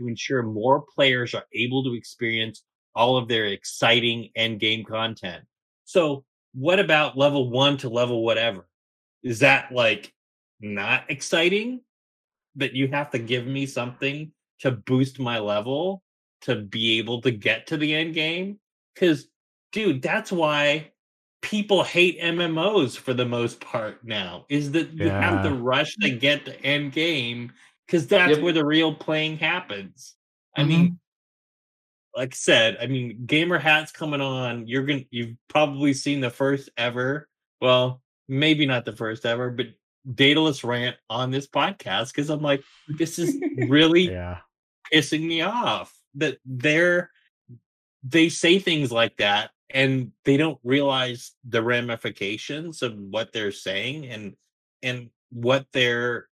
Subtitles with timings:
[0.00, 2.62] to ensure more players are able to experience
[2.94, 5.44] all of their exciting end game content.
[5.84, 8.66] So, what about level one to level whatever?
[9.22, 10.12] Is that like
[10.60, 11.82] not exciting
[12.56, 16.02] that you have to give me something to boost my level
[16.42, 18.58] to be able to get to the end game?
[18.94, 19.28] Because,
[19.72, 20.90] dude, that's why
[21.42, 26.10] people hate MMOs for the most part now, is that you have to rush to
[26.10, 27.52] get to end game
[27.90, 28.42] because that's Yep.
[28.44, 30.14] where the real playing happens.
[30.56, 30.68] I Mhm.
[30.68, 31.00] mean,
[32.14, 34.68] like I said, I mean, gamer hats coming on.
[34.68, 37.28] You're gonna, you've probably seen the first ever.
[37.60, 39.66] Well, maybe not the first ever, but
[40.14, 43.36] Daedalus rant on this podcast because I'm like, this is
[43.68, 44.38] really Yeah.
[44.92, 47.10] pissing me off that they're
[48.02, 54.06] they say things like that and they don't realize the ramifications of what they're saying
[54.06, 54.36] and
[54.82, 56.29] and what they're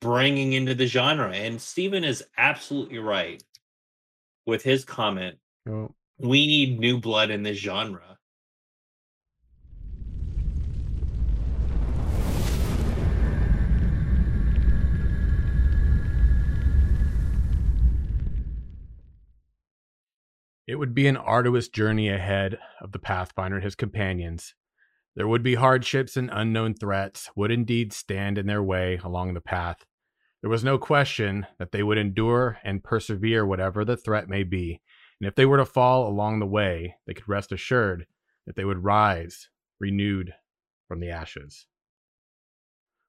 [0.00, 3.42] bringing into the genre and Steven is absolutely right
[4.46, 5.38] with his comment
[5.68, 8.14] Oh, we need new blood in this genre
[20.66, 24.54] It would be an arduous journey ahead of the Pathfinder and his companions.
[25.16, 29.40] There would be hardships and unknown threats would indeed stand in their way along the
[29.40, 29.84] path.
[30.40, 34.80] There was no question that they would endure and persevere whatever the threat may be,
[35.20, 38.06] and if they were to fall along the way, they could rest assured
[38.46, 39.48] that they would rise
[39.78, 40.34] renewed
[40.88, 41.66] from the ashes.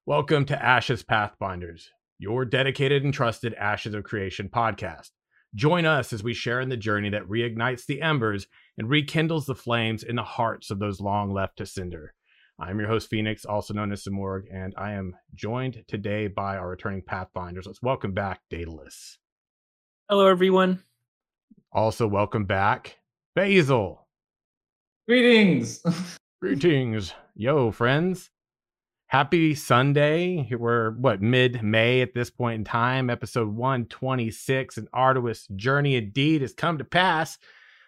[0.06, 5.10] Welcome to Ashes Pathfinders, your dedicated and trusted Ashes of Creation podcast.
[5.56, 8.46] Join us as we share in the journey that reignites the embers
[8.78, 12.14] and rekindles the flames in the hearts of those long left to cinder.
[12.60, 16.68] I'm your host, Phoenix, also known as Simorg, and I am joined today by our
[16.68, 17.66] returning Pathfinders.
[17.66, 19.18] Let's welcome back Daedalus.
[20.10, 20.84] hello everyone
[21.72, 22.98] Also, welcome back
[23.34, 24.06] Basil.
[25.08, 25.82] Greetings.
[26.42, 28.30] Greetings, yo, friends.
[29.18, 30.46] Happy Sunday.
[30.52, 33.10] We're what mid May at this point in time.
[33.10, 34.78] Episode 126.
[34.78, 37.38] An arduous journey indeed has come to pass.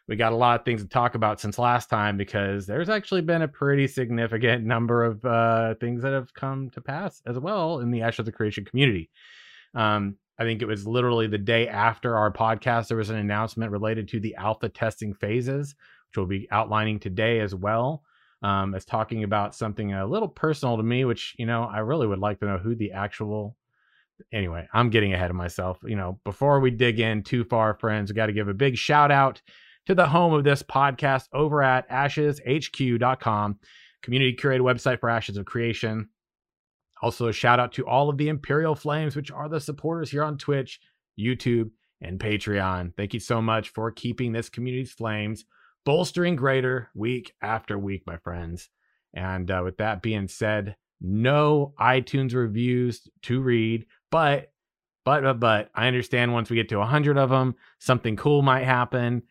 [0.08, 3.24] We got a lot of things to talk about since last time because there's actually
[3.24, 7.82] been a pretty significant number of uh, things that have come to pass as well
[7.82, 9.10] in the Ash of the Creation community.
[9.76, 13.74] Um, I think it was literally the day after our podcast, there was an announcement
[13.74, 15.76] related to the alpha testing phases,
[16.08, 18.06] which we'll be outlining today as well
[18.42, 22.08] um, as talking about something a little personal to me, which, you know, I really
[22.08, 23.56] would like to know who the actual.
[24.34, 25.78] Anyway, I'm getting ahead of myself.
[25.84, 28.78] You know, before we dig in too far, friends, we got to give a big
[28.78, 29.42] shout out
[29.86, 33.60] to the home of this podcast over at asheshq.com,
[34.02, 36.10] community curated website for Ashes of Creation.
[37.02, 40.24] Also, a shout out to all of the Imperial Flames, which are the supporters here
[40.24, 40.80] on Twitch,
[41.20, 41.70] YouTube,
[42.02, 42.96] and Patreon.
[42.98, 45.46] Thank you so much for keeping this community's flames
[45.86, 48.70] bolstering greater week after week, my friends.
[49.14, 54.52] And uh, with that being said, no iTunes reviews to read, but
[55.06, 58.66] but but but I understand once we get to 100 of them, something cool might
[58.66, 59.24] happen.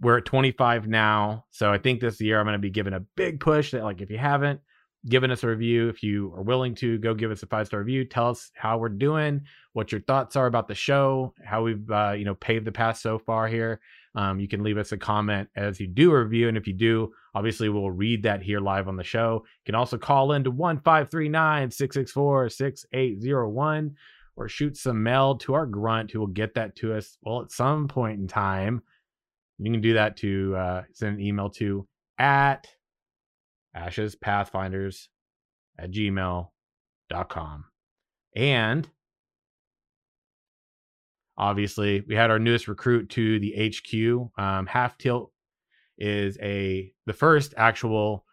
[0.00, 3.00] We're at 25 now, so I think this year I'm going to be giving a
[3.00, 4.60] big push that like if you haven't
[5.06, 7.80] given us a review, if you are willing to go give us a five star
[7.80, 11.90] review, tell us how we're doing, what your thoughts are about the show, how we've
[11.90, 13.80] uh, you know paved the path so far here.
[14.14, 16.48] Um, you can leave us a comment as you do a review.
[16.48, 19.42] And if you do, obviously we'll read that here live on the show.
[19.44, 23.96] You can also call in to 1539 664 6801
[24.36, 27.52] or shoot some mail to our grunt who will get that to us, well, at
[27.52, 28.82] some point in time.
[29.58, 31.86] You can do that to uh, send an email to
[32.18, 32.66] at
[33.74, 35.08] ashes pathfinders
[35.78, 37.64] at gmail.com.
[38.36, 38.88] And
[41.36, 45.32] obviously we had our newest recruit to the hq um, half tilt
[45.98, 48.24] is a the first actual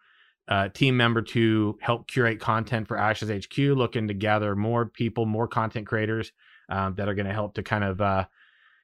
[0.48, 5.26] uh, team member to help curate content for ashes hq looking to gather more people
[5.26, 6.32] more content creators
[6.68, 8.24] um, that are going to help to kind of uh,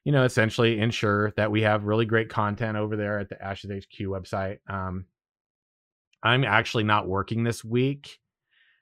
[0.05, 3.71] you know essentially ensure that we have really great content over there at the ashes
[3.71, 4.59] hq website.
[4.69, 5.07] Um,
[6.23, 8.19] i'm actually not working this week.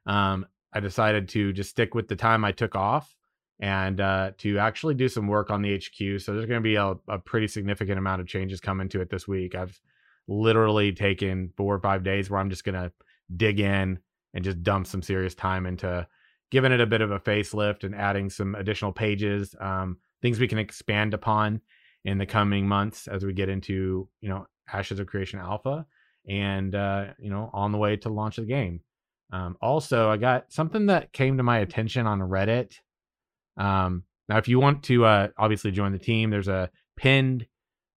[0.06, 3.15] Um, i decided to just stick with the time i took off
[3.60, 6.20] and uh, to actually do some work on the HQ.
[6.20, 9.10] So there's going to be a, a pretty significant amount of changes coming to it
[9.10, 9.54] this week.
[9.54, 9.78] I've
[10.28, 12.92] literally taken four or five days where I'm just going to
[13.34, 13.98] dig in
[14.34, 16.06] and just dump some serious time into
[16.50, 20.48] giving it a bit of a facelift and adding some additional pages, um, things we
[20.48, 21.60] can expand upon
[22.04, 25.86] in the coming months as we get into you know Ashes of Creation Alpha
[26.28, 28.80] and uh, you know on the way to launch of the game.
[29.32, 32.78] Um, also, I got something that came to my attention on Reddit
[33.56, 37.46] um, Now, if you want to uh, obviously join the team, there's a pinned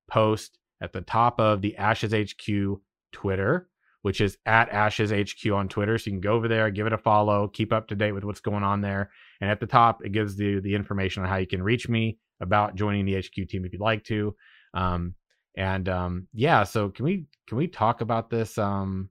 [0.09, 2.79] post at the top of the Ashes HQ
[3.11, 3.69] Twitter,
[4.01, 5.97] which is at Ashes HQ on Twitter.
[5.97, 8.23] So you can go over there, give it a follow, keep up to date with
[8.23, 9.11] what's going on there.
[9.41, 12.17] And at the top, it gives you the information on how you can reach me
[12.41, 14.35] about joining the HQ team if you'd like to.
[14.73, 15.15] Um,
[15.57, 18.57] and um, yeah, so can we can we talk about this?
[18.57, 19.09] Um,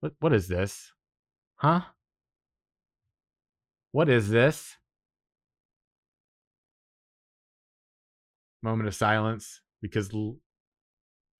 [0.00, 0.92] what what is this?
[1.56, 1.80] Huh?
[3.92, 4.76] What is this?
[8.62, 10.36] Moment of silence because l-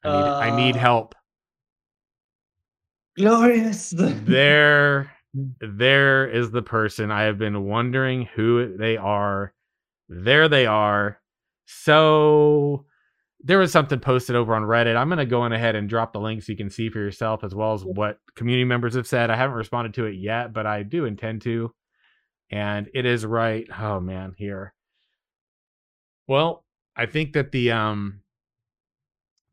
[0.05, 1.15] I need I need Uh, help.
[3.17, 3.93] Glorious.
[4.25, 5.11] There
[5.61, 9.53] there is the person I have been wondering who they are.
[10.09, 11.21] There they are.
[11.67, 12.87] So
[13.43, 14.97] there was something posted over on Reddit.
[14.97, 16.99] I'm going to go on ahead and drop the link so you can see for
[16.99, 19.31] yourself as well as what community members have said.
[19.31, 21.73] I haven't responded to it yet, but I do intend to.
[22.51, 23.69] And it is right.
[23.79, 24.75] Oh man, here.
[26.27, 26.65] Well,
[26.97, 28.21] I think that the um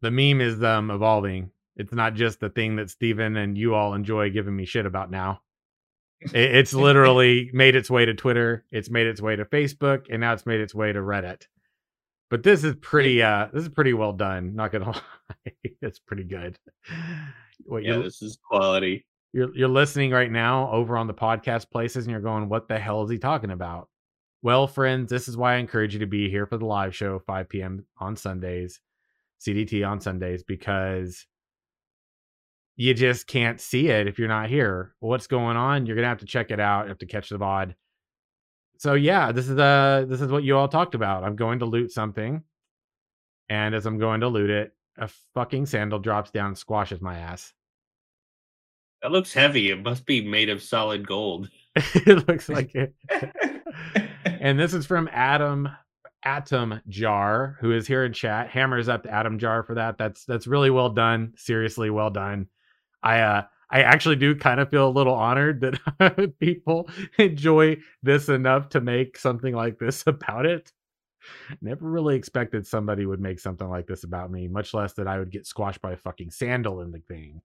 [0.01, 1.51] the meme is um evolving.
[1.75, 5.11] It's not just the thing that Steven and you all enjoy giving me shit about
[5.11, 5.41] now.
[6.21, 10.21] It- It's literally made its way to Twitter, it's made its way to Facebook, and
[10.21, 11.43] now it's made its way to Reddit.
[12.29, 14.91] But this is pretty uh this is pretty well done, not gonna
[15.45, 15.53] lie.
[15.81, 16.57] it's pretty good.
[17.65, 19.05] What Yeah, this is quality.
[19.33, 22.79] you're you're listening right now over on the podcast places and you're going, what the
[22.79, 23.87] hell is he talking about?
[24.41, 27.19] Well, friends, this is why I encourage you to be here for the live show
[27.19, 27.85] 5 p.m.
[27.97, 28.79] on Sundays,
[29.41, 31.25] CDT on Sundays, because
[32.75, 34.93] you just can't see it if you're not here.
[34.99, 35.85] What's going on?
[35.85, 36.83] You're gonna have to check it out.
[36.83, 37.73] You have to catch the VOD.
[38.77, 41.23] So yeah, this is uh this is what you all talked about.
[41.23, 42.43] I'm going to loot something,
[43.49, 47.17] and as I'm going to loot it, a fucking sandal drops down and squashes my
[47.17, 47.53] ass.
[49.01, 49.71] That looks heavy.
[49.71, 51.49] It must be made of solid gold.
[51.75, 52.93] it looks like it.
[54.39, 55.69] and this is from Adam
[56.23, 58.49] Atom Jar, who is here in chat.
[58.49, 59.97] Hammers up to Adam Jar for that.
[59.97, 61.33] That's that's really well done.
[61.37, 62.47] Seriously, well done.
[63.03, 68.29] I uh I actually do kind of feel a little honored that people enjoy this
[68.29, 70.71] enough to make something like this about it.
[71.61, 75.19] Never really expected somebody would make something like this about me, much less that I
[75.19, 77.41] would get squashed by a fucking sandal in the thing.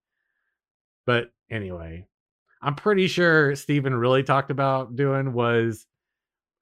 [1.06, 2.06] But anyway,
[2.60, 5.86] I'm pretty sure Steven really talked about doing was,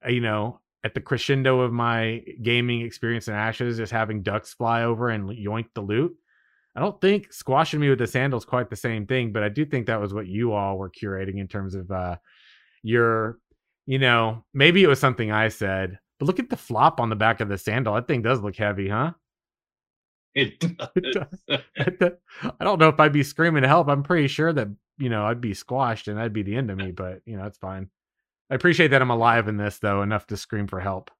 [0.08, 4.85] you know, at the crescendo of my gaming experience in Ashes, just having ducks fly
[4.85, 6.17] over and yoink the loot.
[6.76, 9.64] I don't think squashing me with the sandals quite the same thing, but I do
[9.67, 12.17] think that was what you all were curating in terms of uh
[12.82, 13.38] your,
[13.87, 17.17] you know, maybe it was something I said, but look at the flop on the
[17.17, 17.94] back of the sandal.
[17.94, 19.12] That thing does look heavy, huh?
[20.35, 20.61] It
[20.97, 21.44] It does.
[21.99, 22.12] does.
[22.61, 23.88] I don't know if I'd be screaming to help.
[23.88, 24.69] I'm pretty sure that
[24.99, 26.93] you know I'd be squashed and that'd be the end of me.
[26.97, 27.91] But you know it's fine.
[28.50, 31.11] I appreciate that I'm alive in this though, enough to scream for help.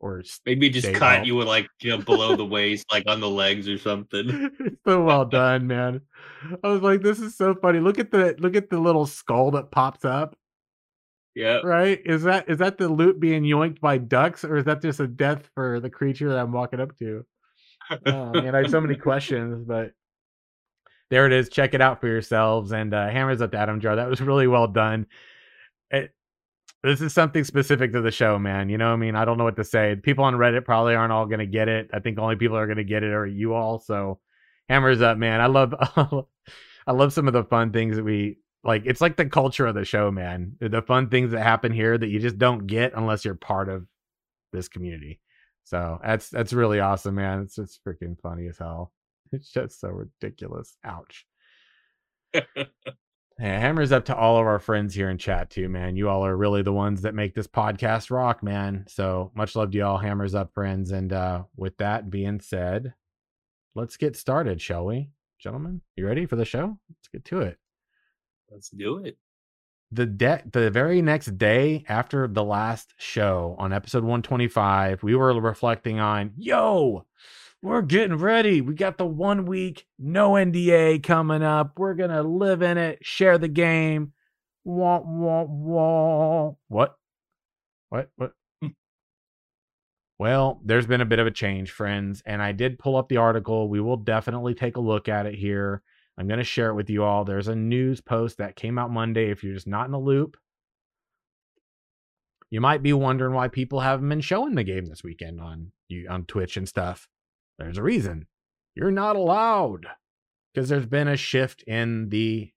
[0.00, 1.26] Or Maybe just cut well.
[1.26, 4.50] you with like you know below the waist, like on the legs or something.
[4.60, 6.00] it's so well done, man.
[6.62, 7.80] I was like, this is so funny.
[7.80, 10.36] Look at the look at the little skull that pops up.
[11.34, 11.58] Yeah.
[11.64, 12.00] Right?
[12.04, 15.08] Is that is that the loot being yoinked by ducks, or is that just a
[15.08, 17.26] death for the creature that I'm walking up to?
[18.06, 19.92] oh man, I have so many questions, but
[21.10, 21.48] there it is.
[21.48, 22.72] Check it out for yourselves.
[22.72, 23.96] And uh, hammers up to Adam Jar.
[23.96, 25.06] That was really well done.
[25.90, 26.12] It,
[26.82, 28.68] this is something specific to the show, man.
[28.68, 29.96] You know, I mean, I don't know what to say.
[29.96, 31.90] People on Reddit probably aren't all going to get it.
[31.92, 33.80] I think only people are going to get it are you all.
[33.80, 34.20] So,
[34.68, 35.40] hammers up, man.
[35.40, 35.74] I love,
[36.86, 38.82] I love some of the fun things that we like.
[38.86, 40.56] It's like the culture of the show, man.
[40.60, 43.86] The fun things that happen here that you just don't get unless you're part of
[44.52, 45.20] this community.
[45.64, 47.42] So that's that's really awesome, man.
[47.42, 48.92] It's just freaking funny as hell.
[49.30, 50.78] It's just so ridiculous.
[50.82, 51.26] Ouch.
[53.38, 55.94] Yeah, hammers up to all of our friends here in chat too, man.
[55.96, 58.84] You all are really the ones that make this podcast rock, man.
[58.88, 60.90] So much love to y'all, hammers up, friends.
[60.90, 62.94] And uh with that being said,
[63.76, 65.82] let's get started, shall we, gentlemen?
[65.96, 66.78] You ready for the show?
[66.90, 67.58] Let's get to it.
[68.50, 69.18] Let's do it.
[69.92, 75.38] the de- the very next day after the last show on episode 125 we were
[75.40, 77.06] reflecting on yo
[77.62, 78.60] we're getting ready.
[78.60, 81.78] We got the one week no nda coming up.
[81.78, 84.12] We're gonna live in it share the game.
[84.64, 86.52] Wah, wah, wah.
[86.68, 86.96] what?
[87.88, 88.10] What?
[88.16, 88.32] What?
[88.60, 88.68] Hmm.
[90.18, 93.16] Well there's been a bit of a change friends and i did pull up the
[93.16, 93.68] article.
[93.68, 95.82] We will definitely take a look at it here.
[96.18, 97.24] I'm going to share it with you all.
[97.24, 99.30] There's a news post that came out Monday.
[99.30, 100.36] If you're just not in the loop,
[102.50, 106.08] you might be wondering why people haven't been showing the game this weekend on you
[106.10, 107.06] on Twitch and stuff.
[107.58, 108.26] There's a reason.
[108.74, 109.86] You're not allowed
[110.54, 112.52] because there's been a shift in the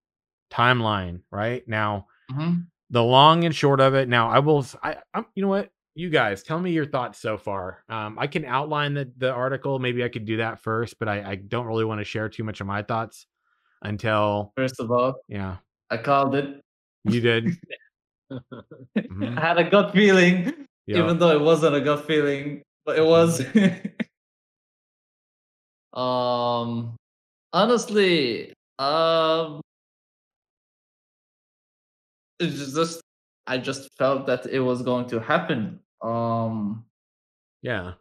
[0.52, 1.22] timeline.
[1.32, 2.68] Right now, Mhm.
[2.90, 4.08] the long and short of it.
[4.08, 4.66] Now, I will.
[4.84, 5.26] I, I'm.
[5.36, 5.70] You know what?
[5.96, 7.84] You guys, tell me your thoughts so far.
[7.90, 9.80] Um, I can outline the the article.
[9.80, 12.44] Maybe I could do that first, but I, I don't really want to share too
[12.44, 13.26] much of my thoughts
[13.82, 14.54] until.
[14.56, 15.58] First of all, yeah,
[15.90, 16.62] I called it.
[17.04, 17.46] You did.
[18.32, 19.38] mm-hmm.
[19.38, 20.46] I had a gut feeling,
[20.86, 21.00] yep.
[21.00, 23.44] even though it wasn't a gut feeling, but it was.
[25.94, 26.96] um,
[27.54, 29.62] honestly, um,
[32.40, 33.02] it's just
[33.48, 35.80] I just felt that it was going to happen.
[36.02, 36.86] Um,
[37.62, 37.94] yeah,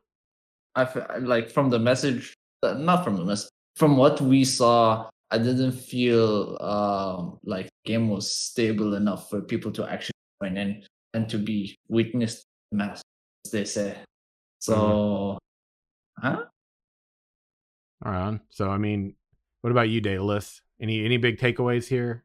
[0.75, 0.87] I
[1.18, 5.09] like from the message, uh, not from the message, from what we saw.
[5.32, 10.82] I didn't feel um, like game was stable enough for people to actually join in
[11.14, 13.02] and to be witnessed mass,
[13.47, 13.97] as they say.
[14.59, 15.38] So,
[16.18, 16.26] mm-hmm.
[16.26, 16.44] huh?
[18.04, 18.40] All right.
[18.50, 19.14] So, I mean,
[19.61, 20.62] what about you, Daedalus?
[20.80, 22.25] Any any big takeaways here?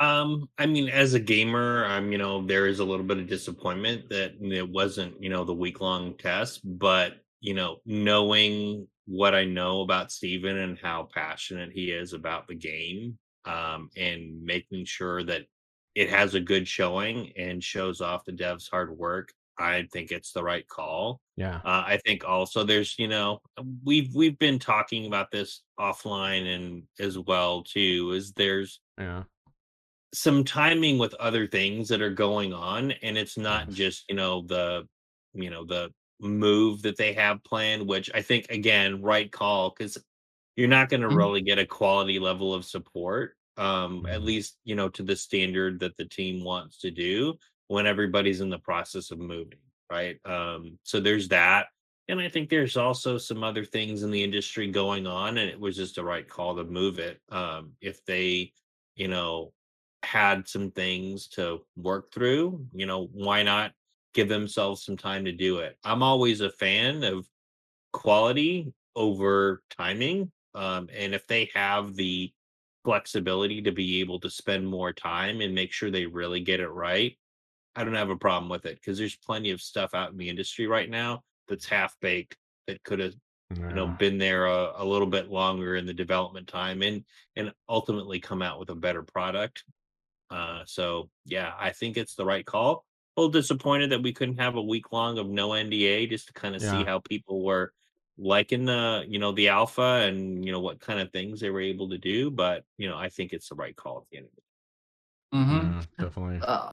[0.00, 3.28] Um, I mean, as a gamer, I'm, you know, there is a little bit of
[3.28, 9.36] disappointment that it wasn't, you know, the week long test, but, you know, knowing what
[9.36, 14.84] I know about Steven and how passionate he is about the game, um, and making
[14.84, 15.42] sure that
[15.94, 20.32] it has a good showing and shows off the devs' hard work, I think it's
[20.32, 21.20] the right call.
[21.36, 21.56] Yeah.
[21.56, 23.40] Uh, I think also there's, you know,
[23.84, 28.12] we've we've been talking about this offline and as well too.
[28.12, 29.24] Is there's yeah
[30.14, 34.42] some timing with other things that are going on and it's not just you know
[34.42, 34.86] the
[35.34, 39.98] you know the move that they have planned which i think again right call because
[40.54, 41.16] you're not going to mm-hmm.
[41.16, 44.26] really get a quality level of support um at mm-hmm.
[44.26, 47.34] least you know to the standard that the team wants to do
[47.68, 49.58] when everybody's in the process of moving
[49.90, 51.66] right um so there's that
[52.08, 55.58] and i think there's also some other things in the industry going on and it
[55.58, 58.52] was just a right call to move it um if they
[58.96, 59.52] you know
[60.04, 63.72] had some things to work through, you know, why not
[64.12, 65.76] give themselves some time to do it?
[65.82, 67.26] I'm always a fan of
[67.92, 70.30] quality over timing.
[70.54, 72.32] Um, and if they have the
[72.84, 76.68] flexibility to be able to spend more time and make sure they really get it
[76.68, 77.16] right,
[77.76, 80.28] I don't have a problem with it because there's plenty of stuff out in the
[80.28, 83.14] industry right now that's half baked that could have
[83.56, 83.68] yeah.
[83.68, 87.04] you know been there a, a, little bit longer in the development time and
[87.36, 89.64] and ultimately come out with a better product
[90.30, 92.84] uh, so yeah, I think it's the right call.
[93.16, 96.32] A little disappointed that we couldn't have a week long of no NDA just to
[96.32, 96.70] kind of yeah.
[96.72, 97.72] see how people were
[98.16, 101.60] liking the you know the alpha and you know what kind of things they were
[101.60, 102.30] able to do.
[102.30, 105.36] But you know, I think it's the right call at the end of it.
[105.36, 105.78] Mm-hmm.
[105.78, 106.40] Yeah, definitely.
[106.42, 106.70] Uh,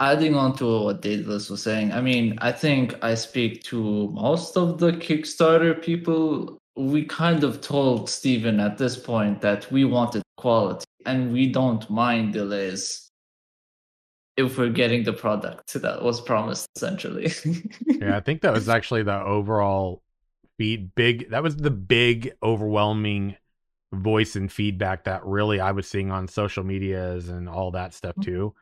[0.00, 4.56] adding on to what Daedalus was saying, I mean, I think I speak to most
[4.56, 6.58] of the Kickstarter people.
[6.76, 11.88] We kind of told Steven at this point that we wanted quality and we don't
[11.88, 13.10] mind delays
[14.36, 17.32] if we're getting the product that was promised essentially
[17.86, 20.02] yeah i think that was actually the overall
[20.58, 23.36] feed big that was the big overwhelming
[23.92, 28.14] voice and feedback that really i was seeing on social medias and all that stuff
[28.16, 28.30] mm-hmm.
[28.30, 28.54] too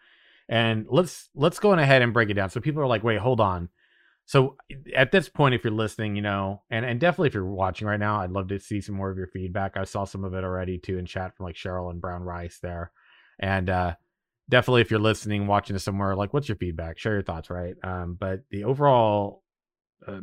[0.52, 2.50] and let's let's go on ahead and break it down.
[2.50, 3.70] So people are like wait hold on.
[4.26, 4.56] So
[4.94, 7.98] at this point if you're listening you know and, and definitely if you're watching right
[7.98, 9.78] now i'd love to see some more of your feedback.
[9.78, 12.58] I saw some of it already too in chat from like cheryl and brown rice
[12.60, 12.92] there.
[13.40, 13.94] And uh
[14.50, 16.98] definitely if you're listening watching this somewhere like what's your feedback?
[16.98, 17.74] Share your thoughts right?
[17.82, 19.42] Um but the overall
[20.06, 20.20] uh,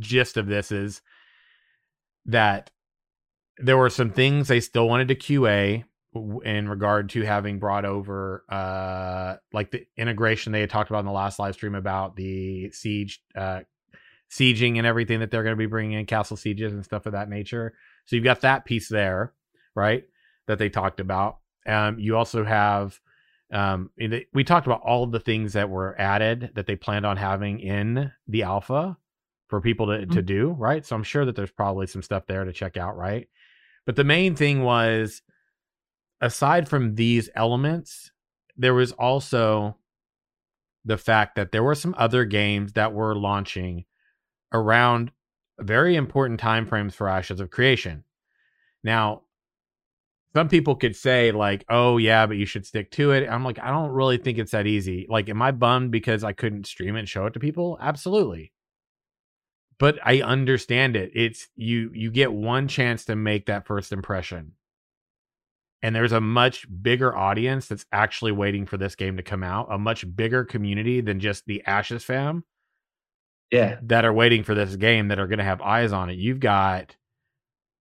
[0.00, 1.00] gist of this is
[2.26, 2.72] that
[3.58, 5.84] there were some things they still wanted to qa
[6.44, 11.06] in regard to having brought over uh like the integration they had talked about in
[11.06, 13.60] the last live stream about the siege uh
[14.30, 17.12] sieging and everything that they're going to be bringing in castle sieges and stuff of
[17.12, 17.74] that nature.
[18.06, 19.32] So you've got that piece there
[19.74, 20.04] right
[20.46, 21.38] that they talked about.
[21.66, 22.98] Um you also have
[23.52, 27.16] um we talked about all of the things that were added that they planned on
[27.16, 28.96] having in the alpha
[29.48, 30.12] for people to, mm-hmm.
[30.12, 30.86] to do right?
[30.86, 33.28] So i'm sure that there's probably some stuff there to check out right?
[33.86, 35.22] But the main thing was
[36.24, 38.10] aside from these elements,
[38.56, 39.76] there was also
[40.82, 43.84] the fact that there were some other games that were launching
[44.50, 45.12] around
[45.60, 48.04] very important time frames for Ashes of Creation.
[48.82, 49.22] Now,
[50.34, 53.58] some people could say like, "Oh yeah, but you should stick to it." I'm like,
[53.58, 55.06] I don't really think it's that easy.
[55.08, 57.76] Like, am I bummed because I couldn't stream it and show it to people?
[57.82, 58.52] Absolutely.
[59.78, 61.12] But I understand it.
[61.14, 64.52] It's you you get one chance to make that first impression
[65.84, 69.68] and there's a much bigger audience that's actually waiting for this game to come out
[69.70, 72.44] a much bigger community than just the ashes fam
[73.50, 76.16] yeah that are waiting for this game that are going to have eyes on it
[76.18, 76.96] you've got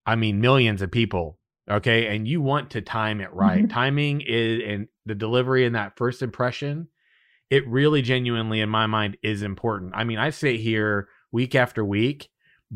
[0.04, 1.38] i mean millions of people
[1.70, 2.14] Okay.
[2.14, 3.64] And you want to time it right.
[3.64, 3.70] Mhm.
[3.70, 6.88] Timing is and the delivery and that first impression,
[7.50, 9.92] it really genuinely, in my mind, is important.
[9.94, 12.28] I mean, I sit here week after week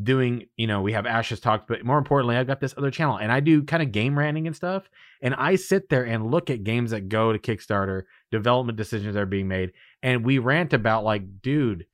[0.03, 3.17] doing, you know, we have Ashes Talks, but more importantly, I've got this other channel
[3.17, 4.89] and I do kind of game ranting and stuff.
[5.23, 9.23] And I sit there and look at games that go to Kickstarter, development decisions that
[9.23, 9.73] are being made,
[10.03, 11.87] and we rant about like, dude,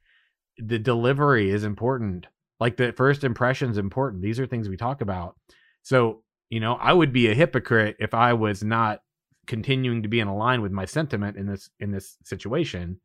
[0.58, 2.26] the delivery is important.
[2.58, 4.22] Like the first impression is important.
[4.22, 5.36] These are things we talk about.
[5.82, 9.00] So, you know, I would be a hypocrite if I was not
[9.46, 13.00] continuing to be in line with my sentiment in this in this situation.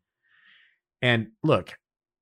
[1.02, 1.78] And look,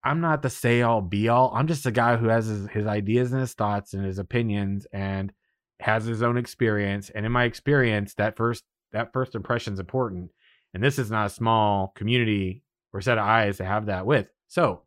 [0.05, 1.51] I'm not the say all be all.
[1.55, 4.85] I'm just a guy who has his, his ideas and his thoughts and his opinions
[4.93, 5.33] and
[5.79, 7.09] has his own experience.
[7.09, 10.31] And in my experience, that first that first impression is important.
[10.74, 14.27] And this is not a small community or set of eyes to have that with.
[14.47, 14.83] So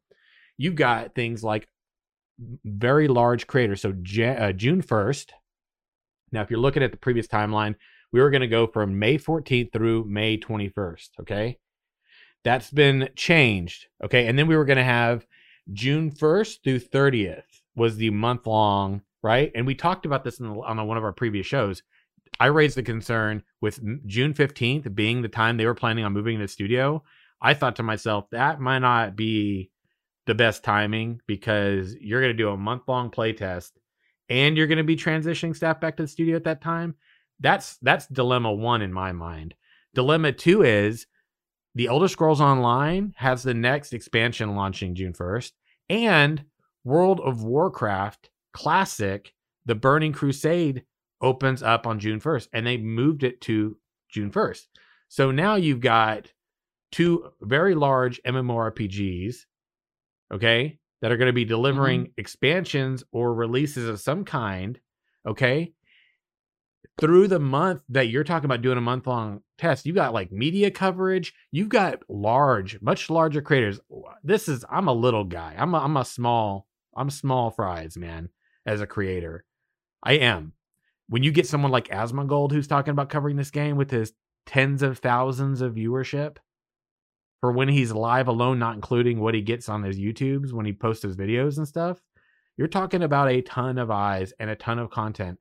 [0.57, 1.69] you've got things like
[2.65, 3.83] very large creators.
[3.83, 5.31] So uh, June 1st.
[6.31, 7.75] Now, if you're looking at the previous timeline,
[8.13, 11.09] we were going to go from May 14th through May 21st.
[11.21, 11.59] Okay.
[12.49, 13.89] That's been changed.
[14.03, 14.27] Okay.
[14.27, 15.27] And then we were going to have
[15.71, 17.43] June 1st through 30th
[17.77, 19.53] was the month long, right?
[19.55, 21.83] And we talked about this the, on one of our previous shows.
[22.41, 26.39] I raised the concern with June 15th being the time they were planning on moving
[26.39, 27.05] to the studio.
[27.39, 29.71] I thought to myself, that might not be
[30.25, 33.79] the best timing because you're going to do a month long play test
[34.31, 36.95] and you're going to be transitioning staff back to the studio at that time.
[37.41, 39.55] That's that's dilemma 1 in my mind.
[39.95, 41.07] Dilemma 2 is
[41.79, 45.53] the Elder Scrolls Online has the next expansion launching June 1st
[45.89, 46.45] and
[46.83, 49.33] World of Warcraft Classic
[49.65, 50.83] The Burning Crusade
[51.21, 53.77] opens up on June 1st and they moved it to
[54.11, 54.67] June 1st.
[55.07, 56.33] So now you've got
[56.91, 59.37] two very large MMORPGs,
[60.35, 61.49] okay, that are going to be mm-hmm.
[61.51, 64.81] delivering expansions or releases of some kind,
[65.25, 65.75] okay,
[67.01, 69.87] through the month that you're talking about doing a month long test.
[69.87, 73.81] You got like media coverage, you've got large, much larger creators.
[74.23, 78.31] This is, I'm a little guy, I'm a, I'm a small, I'm small fries, man,
[78.67, 79.45] as a creator.
[80.03, 80.53] I am.
[81.09, 84.13] When you get someone like Asmongold who's talking about covering this game with his
[84.45, 86.37] tens of thousands of viewership
[87.41, 90.73] for when he's live alone, not including what he gets on his YouTubes when he
[90.73, 92.01] posts his videos and stuff.
[92.57, 95.39] You're talking about a ton of eyes and a ton of content.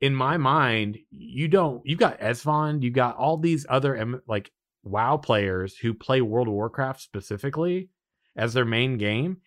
[0.00, 1.82] In my mind, you don't.
[1.84, 4.52] You've got Esfand, You've got all these other like
[4.84, 7.88] WoW players who play World of Warcraft specifically
[8.36, 9.38] as their main game.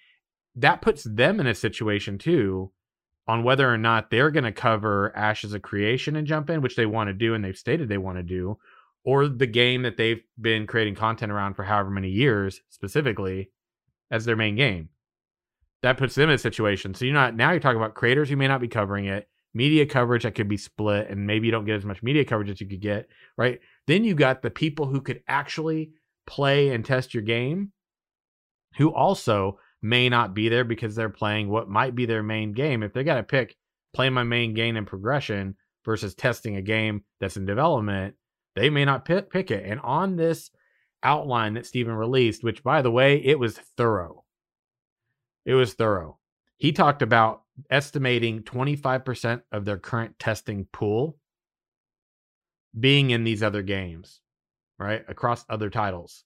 [0.56, 2.72] That puts them in a situation too
[3.28, 6.76] on whether or not they're going to cover Ashes of Creation and jump in, which
[6.76, 8.58] they want to do and they've stated they want to do,
[9.04, 13.52] or the game that they've been creating content around for however many years specifically
[14.10, 14.90] as their main game.
[15.84, 16.96] That puts them in a situation.
[16.96, 19.86] So you're not now you're talking about creators who may not be covering it, media
[19.86, 22.62] coverage that could be split, and maybe you don't get as much media coverage as
[22.62, 23.08] you could get,
[23.38, 23.60] right?
[23.88, 25.92] Then you got the people who could actually
[26.28, 27.72] play and test your game
[28.78, 32.84] who also may not be there because they're playing what might be their main game.
[32.84, 33.56] If they got to pick
[33.94, 38.16] play my main game and progression versus testing a game that's in development,
[38.56, 39.66] they may not pick, pick it.
[39.66, 40.52] And on this
[41.02, 44.24] outline that Steven released, which by the way, it was thorough.
[45.46, 46.20] It was thorough.
[46.58, 51.18] He talked about estimating 25% of their current testing pool
[52.78, 54.22] being in these other games,
[54.78, 55.04] right?
[55.08, 56.24] Across other titles.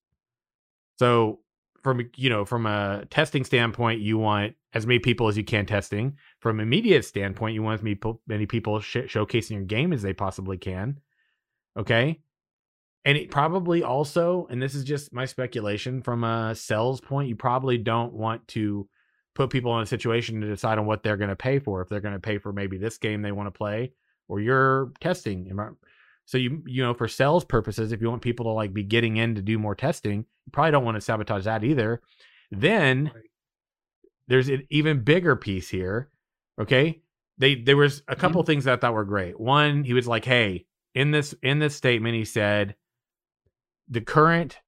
[1.00, 1.40] So
[1.84, 5.66] from you know from a testing standpoint you want as many people as you can
[5.66, 9.94] testing from a media standpoint you want as many, many people sh- showcasing your game
[9.94, 11.00] as they possibly can
[11.78, 12.20] okay
[13.06, 17.36] and it probably also and this is just my speculation from a sales point you
[17.36, 18.88] probably don't want to
[19.36, 21.82] put people in a situation to decide on what they're going to pay for.
[21.82, 23.94] If they're going to pay for maybe this game they want to play
[24.28, 25.52] or your testing
[26.26, 29.18] so you you know for sales purposes if you want people to like be getting
[29.18, 32.02] in to do more testing you probably don't want to sabotage that either.
[32.52, 33.12] Then
[34.28, 36.10] there's an even bigger piece here
[36.60, 37.02] okay?
[37.38, 38.22] They there was a mm-hmm.
[38.22, 39.40] couple things that I thought were great.
[39.40, 40.66] One he was like hey
[40.96, 42.76] in this in this statement he said
[43.90, 44.60] the current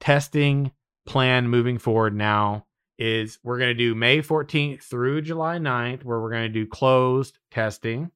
[0.00, 0.72] testing
[1.06, 2.66] plan moving forward now
[2.98, 6.66] is we're going to do May 14th through July 9th where we're going to do
[6.66, 8.10] closed testing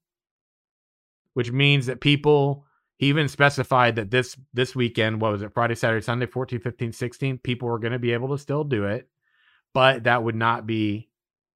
[1.35, 2.67] which means that people
[2.97, 6.93] he even specified that this this weekend what was it friday saturday sunday 14 15
[6.93, 9.09] 16 people were going to be able to still do it
[9.73, 11.09] but that would not be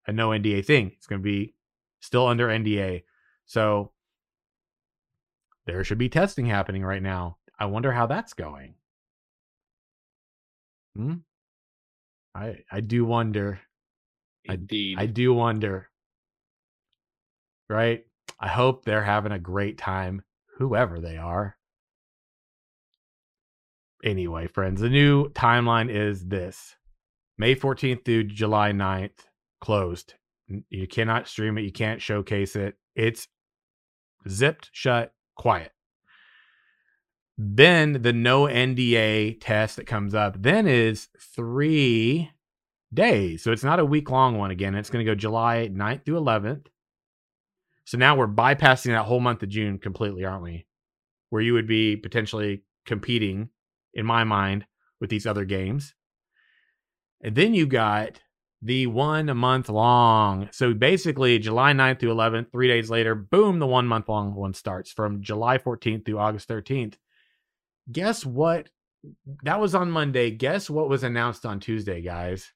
[0.07, 0.93] a no nda thing.
[0.97, 1.55] It's going to be
[2.01, 3.03] still under nda
[3.47, 3.93] so
[5.67, 7.39] there should be testing happening right now.
[7.59, 8.75] I wonder how that's going.
[10.95, 11.15] Hmm
[12.35, 13.61] i i do wonder
[14.49, 14.99] I- Indeed.
[14.99, 15.89] I do wonder.
[17.71, 18.05] Right?
[18.39, 20.23] I hope they're having a great time,
[20.59, 21.57] whoever they are.
[24.03, 26.77] Anyway, friends, the new timeline is this
[27.39, 29.27] May 14th through July 9th,
[29.63, 30.15] closed.
[30.69, 32.77] You cannot stream it, you can't showcase it.
[32.95, 33.29] It's
[34.29, 35.73] zipped shut, quiet.
[37.37, 42.31] Then the no NDA test that comes up then is three
[42.93, 43.43] days.
[43.43, 44.75] So it's not a week long one again.
[44.75, 46.67] It's going to go July 9th through 11th.
[47.85, 50.67] So now we're bypassing that whole month of June completely, aren't we?
[51.31, 53.51] Where you would be potentially competing,
[53.93, 54.67] in my mind,
[55.01, 55.95] with these other games.
[57.21, 58.21] And then you got
[58.63, 60.49] the one month long.
[60.53, 64.55] So basically, July 9th through 11th, three days later, boom, the one month long one
[64.55, 66.95] starts from July 14th through August 13th.
[67.91, 68.69] Guess what?
[69.43, 70.31] That was on Monday.
[70.31, 72.53] Guess what was announced on Tuesday, guys?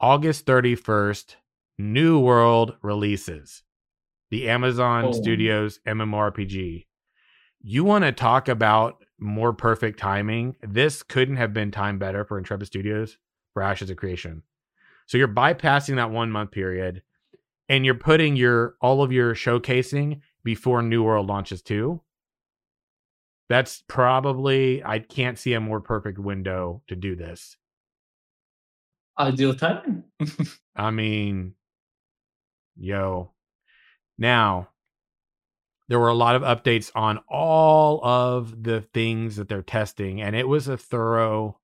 [0.00, 1.36] August 31st,
[1.78, 3.62] New World releases
[4.30, 5.12] the Amazon oh.
[5.12, 6.86] Studios MMORPG.
[7.62, 10.56] You want to talk about more perfect timing?
[10.62, 13.18] This couldn't have been timed better for Intrepid Studios
[13.52, 14.42] for Ashes of Creation.
[15.06, 17.02] So you're bypassing that one month period
[17.68, 22.02] and you're putting your all of your showcasing before New World launches too.
[23.48, 27.56] That's probably I can't see a more perfect window to do this.
[29.18, 30.04] Ideal timing.
[30.76, 31.54] I mean,
[32.76, 33.32] yo.
[34.18, 34.68] Now,
[35.88, 40.34] there were a lot of updates on all of the things that they're testing, and
[40.34, 41.58] it was a thorough,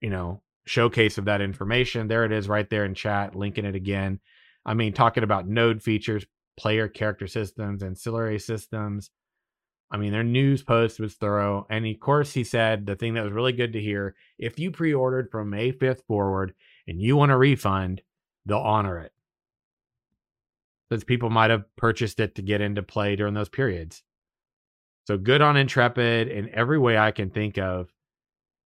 [0.00, 2.08] you know, showcase of that information.
[2.08, 4.20] There it is right there in chat, linking it again.
[4.64, 6.24] I mean, talking about node features,
[6.56, 9.10] player character systems, ancillary systems,
[9.90, 11.66] I mean, their news post was thorough.
[11.70, 14.70] And of course, he said the thing that was really good to hear if you
[14.70, 16.54] pre ordered from May 5th forward
[16.86, 18.02] and you want a refund,
[18.44, 19.12] they'll honor it.
[20.90, 24.02] Since people might have purchased it to get into play during those periods.
[25.06, 27.90] So good on Intrepid in every way I can think of.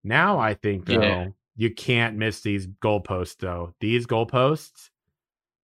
[0.04, 1.28] Now I think though yeah.
[1.56, 3.76] you can't miss these goalposts though.
[3.80, 4.90] These goalposts,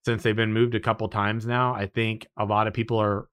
[0.06, 3.28] since they've been moved a couple times now, I think a lot of people are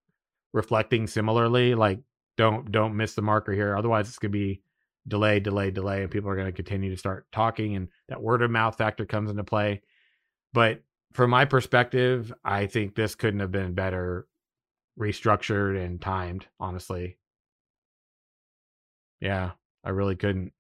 [0.55, 1.75] reflecting similarly.
[1.75, 1.99] Like
[2.37, 3.77] don't don't miss the marker here.
[3.77, 4.63] Otherwise, it's gonna be
[5.07, 8.51] delay, delay, delay, and people are gonna continue to start talking, and that word of
[8.51, 9.83] mouth factor comes into play.
[10.53, 14.27] But from my perspective, I think this couldn't have been better
[14.99, 16.47] restructured and timed.
[16.61, 17.19] Honestly,
[19.21, 19.53] yeah,
[19.85, 20.53] I really couldn't.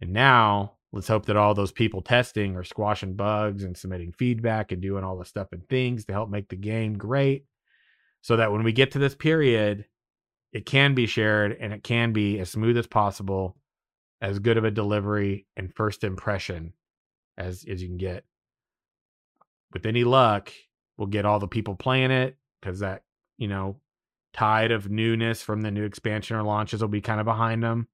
[0.00, 4.72] And now let's hope that all those people testing are squashing bugs and submitting feedback
[4.72, 7.44] and doing all the stuff and things to help make the game great
[8.22, 9.84] so that when we get to this period
[10.52, 13.56] it can be shared and it can be as smooth as possible,
[14.20, 16.72] as good of a delivery and first impression
[17.36, 18.24] as as you can get.
[19.72, 20.52] With any luck,
[20.96, 23.02] we'll get all the people playing it because that
[23.38, 23.76] you know
[24.32, 27.88] tide of newness from the new expansion or launches will be kind of behind them.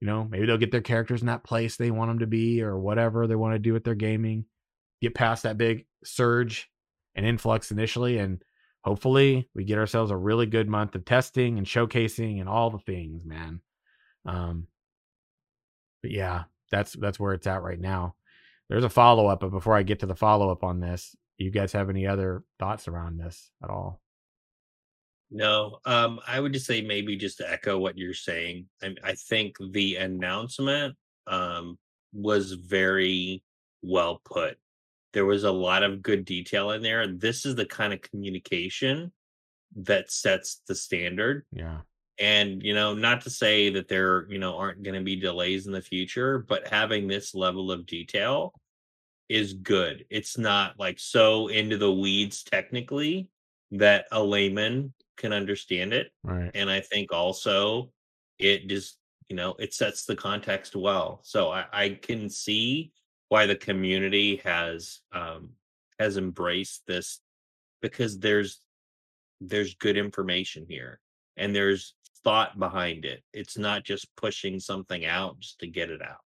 [0.00, 2.62] You know, maybe they'll get their characters in that place they want them to be
[2.62, 4.44] or whatever they want to do with their gaming.
[5.02, 6.70] Get past that big surge
[7.14, 8.42] and influx initially and
[8.88, 12.78] hopefully we get ourselves a really good month of testing and showcasing and all the
[12.78, 13.60] things, man.
[14.24, 14.66] Um,
[16.00, 18.14] but yeah, that's that's where it's at right now.
[18.70, 21.50] There's a follow up, but before I get to the follow up on this, you
[21.50, 24.00] guys have any other thoughts around this at all?
[25.30, 28.66] No, um, I would just say maybe just to echo what you're saying.
[28.82, 30.96] I, I think the announcement
[31.26, 31.78] um,
[32.14, 33.42] was very
[33.82, 34.56] well put
[35.12, 37.06] there was a lot of good detail in there.
[37.06, 39.12] This is the kind of communication
[39.76, 41.44] that sets the standard.
[41.52, 41.78] Yeah.
[42.18, 45.66] And, you know, not to say that there, you know, aren't going to be delays
[45.66, 48.52] in the future, but having this level of detail
[49.28, 50.04] is good.
[50.10, 53.28] It's not like so into the weeds technically
[53.70, 56.10] that a layman can understand it.
[56.24, 56.50] Right.
[56.54, 57.90] And I think also
[58.38, 58.96] it just,
[59.28, 61.20] you know, it sets the context well.
[61.22, 62.90] So I, I can see
[63.28, 65.50] why the community has um,
[65.98, 67.20] has embraced this
[67.80, 68.60] because there's
[69.40, 71.00] there's good information here
[71.36, 73.22] and there's thought behind it.
[73.32, 76.18] It's not just pushing something out just to get it out.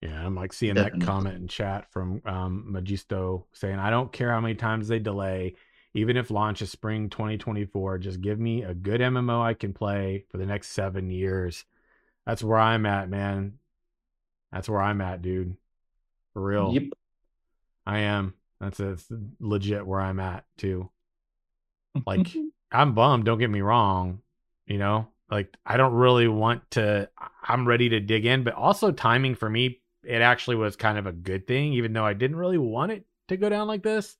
[0.00, 1.00] Yeah, I'm like seeing Definitely.
[1.00, 4.98] that comment in chat from um, Magisto saying, "I don't care how many times they
[4.98, 5.54] delay,
[5.94, 7.98] even if launch is spring 2024.
[7.98, 11.64] Just give me a good MMO I can play for the next seven years."
[12.26, 13.58] That's where I'm at, man.
[14.52, 15.56] That's where I'm at, dude.
[16.34, 16.72] For real.
[16.74, 16.84] Yep.
[17.86, 18.34] I am.
[18.60, 19.06] That's, that's
[19.40, 20.90] legit where I'm at too.
[22.06, 22.28] Like
[22.72, 24.20] I'm bummed, don't get me wrong.
[24.66, 27.08] You know, like I don't really want to
[27.42, 31.06] I'm ready to dig in, but also timing for me it actually was kind of
[31.06, 34.16] a good thing, even though I didn't really want it to go down like this.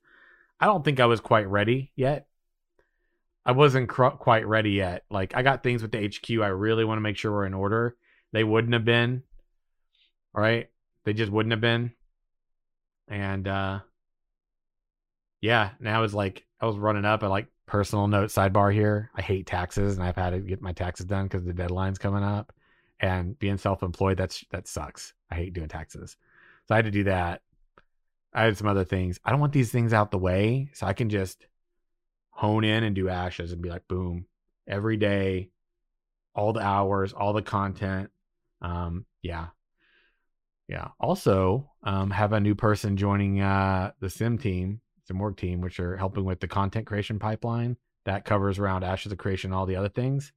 [0.59, 2.27] I don't think I was quite ready yet.
[3.45, 5.03] I wasn't cr- quite ready yet.
[5.11, 7.53] Like I got things with the HQ I really want to make sure were in
[7.53, 7.95] order.
[8.31, 9.23] They wouldn't have been.
[10.33, 10.69] Right?
[11.03, 11.93] They just wouldn't have been.
[13.07, 13.79] And uh
[15.41, 19.11] yeah, now it's like I was running up a like personal note sidebar here.
[19.15, 22.23] I hate taxes and I've had to get my taxes done because the deadline's coming
[22.23, 22.53] up.
[22.99, 25.13] And being self-employed, that's that sucks.
[25.29, 26.17] I hate doing taxes.
[26.67, 27.41] So I had to do that.
[28.33, 29.19] I had some other things.
[29.23, 31.45] I don't want these things out the way, so I can just
[32.31, 34.25] hone in and do ashes and be like, boom,
[34.67, 35.49] every day,
[36.35, 38.09] all the hours, all the content.
[38.61, 39.47] Um, yeah.
[40.67, 40.89] Yeah.
[40.99, 45.79] Also, um, have a new person joining uh the sim team, sim work team, which
[45.79, 49.65] are helping with the content creation pipeline that covers around ashes of creation, and all
[49.65, 50.31] the other things.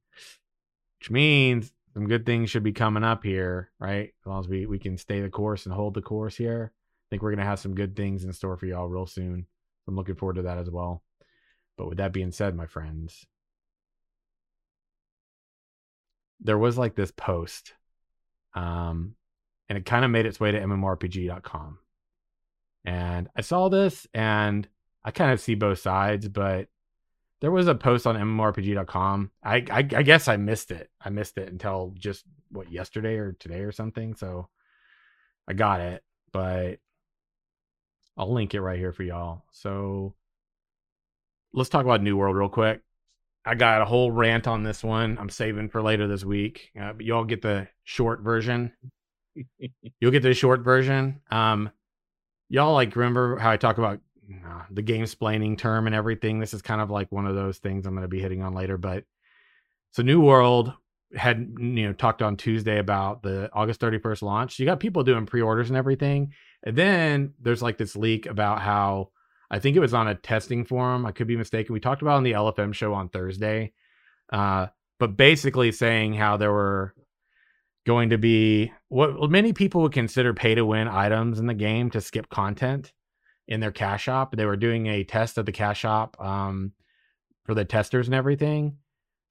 [0.99, 4.09] Which means some good things should be coming up here, right?
[4.21, 6.71] As long as we, we can stay the course and hold the course here.
[6.73, 9.47] I think we're gonna have some good things in store for y'all real soon.
[9.87, 11.03] I'm looking forward to that as well.
[11.77, 13.25] But with that being said, my friends,
[16.39, 17.73] there was like this post,
[18.53, 19.15] um,
[19.69, 21.79] and it kind of made its way to MMORPG.com.
[22.85, 24.67] And I saw this and
[25.03, 26.67] I kind of see both sides, but
[27.39, 29.31] there was a post on MMORPG.com.
[29.43, 30.89] I, I, I guess I missed it.
[30.99, 34.15] I missed it until just what yesterday or today or something.
[34.15, 34.49] So
[35.47, 36.03] I got it,
[36.33, 36.79] but
[38.17, 39.43] I'll link it right here for y'all.
[39.51, 40.15] So
[41.53, 42.81] let's talk about New World real quick.
[43.45, 45.17] I got a whole rant on this one.
[45.17, 46.71] I'm saving for later this week.
[46.79, 48.73] Uh, but y'all get the short version.
[49.99, 51.21] You'll get the short version.
[51.31, 51.71] Um,
[52.49, 53.99] y'all like remember how I talk about
[54.45, 56.39] uh, the game splaining term and everything.
[56.39, 58.53] This is kind of like one of those things I'm going to be hitting on
[58.53, 58.77] later.
[58.77, 59.05] But
[59.91, 60.73] so New World
[61.15, 64.59] had you know talked on Tuesday about the August 31st launch.
[64.59, 69.09] You got people doing pre-orders and everything, and then there's like this leak about how
[69.49, 71.05] I think it was on a testing forum.
[71.05, 71.73] I could be mistaken.
[71.73, 73.73] We talked about on the LFM show on Thursday.
[74.31, 74.67] Uh,
[74.99, 76.93] but basically saying how there were
[77.89, 81.89] going to be what many people would consider pay to win items in the game
[81.89, 82.93] to skip content
[83.47, 84.35] in their cash shop.
[84.35, 86.73] They were doing a test of the cash shop um,
[87.45, 88.77] for the testers and everything.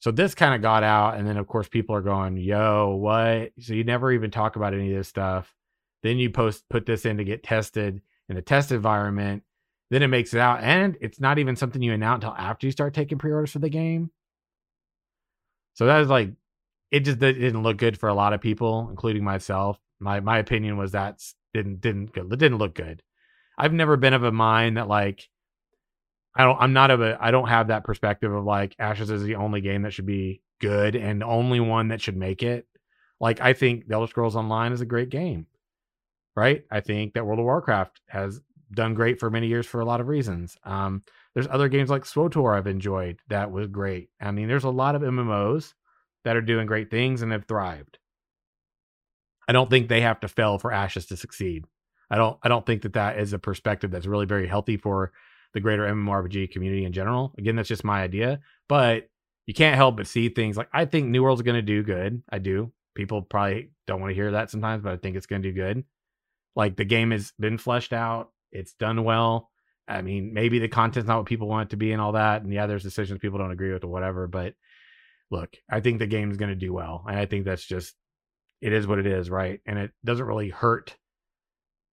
[0.00, 3.52] So this kind of got out, and then of course people are going, "Yo, what?"
[3.60, 5.54] So you never even talk about any of this stuff.
[6.02, 9.44] Then you post put this in to get tested in a test environment,
[9.90, 12.72] then it makes it out, and it's not even something you announce until after you
[12.72, 14.10] start taking pre-orders for the game.
[15.74, 16.32] So that is like,
[16.90, 19.78] it just it didn't look good for a lot of people, including myself.
[20.00, 21.22] My my opinion was that
[21.52, 22.28] didn't didn't good.
[22.30, 23.02] Didn't look good.
[23.56, 25.28] I've never been of a mind that like
[26.34, 29.22] I don't I'm not of a I don't have that perspective of like Ashes is
[29.22, 32.66] the only game that should be good and only one that should make it.
[33.20, 35.46] Like I think The Elder Scrolls Online is a great game.
[36.36, 36.64] Right?
[36.70, 38.40] I think that World of Warcraft has
[38.72, 40.56] done great for many years for a lot of reasons.
[40.62, 41.02] Um,
[41.34, 44.10] there's other games like SWTOR I've enjoyed that was great.
[44.20, 45.74] I mean, there's a lot of MMOs
[46.28, 47.96] that are doing great things and have thrived.
[49.48, 51.64] I don't think they have to fail for Ashes to succeed.
[52.10, 52.36] I don't.
[52.42, 55.10] I don't think that that is a perspective that's really very healthy for
[55.54, 57.32] the greater MMORPG community in general.
[57.38, 59.08] Again, that's just my idea, but
[59.46, 62.22] you can't help but see things like I think New World's going to do good.
[62.28, 62.72] I do.
[62.94, 65.54] People probably don't want to hear that sometimes, but I think it's going to do
[65.54, 65.82] good.
[66.54, 68.32] Like the game has been fleshed out.
[68.52, 69.48] It's done well.
[69.88, 72.42] I mean, maybe the content's not what people want it to be and all that.
[72.42, 74.28] And yeah, there's decisions people don't agree with or whatever.
[74.28, 74.52] But
[75.30, 77.04] look, I think the game's going to do well.
[77.08, 77.94] And I think that's just,
[78.60, 79.60] it is what it is, right?
[79.66, 80.96] And it doesn't really hurt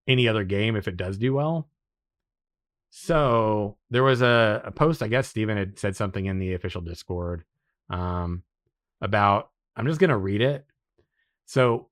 [0.08, 1.68] any other game if it does do well.
[2.90, 6.82] So there was a, a post, I guess Steven had said something in the official
[6.82, 7.44] Discord
[7.90, 8.44] um,
[9.02, 10.66] about, I'm just going to read it.
[11.46, 11.90] So,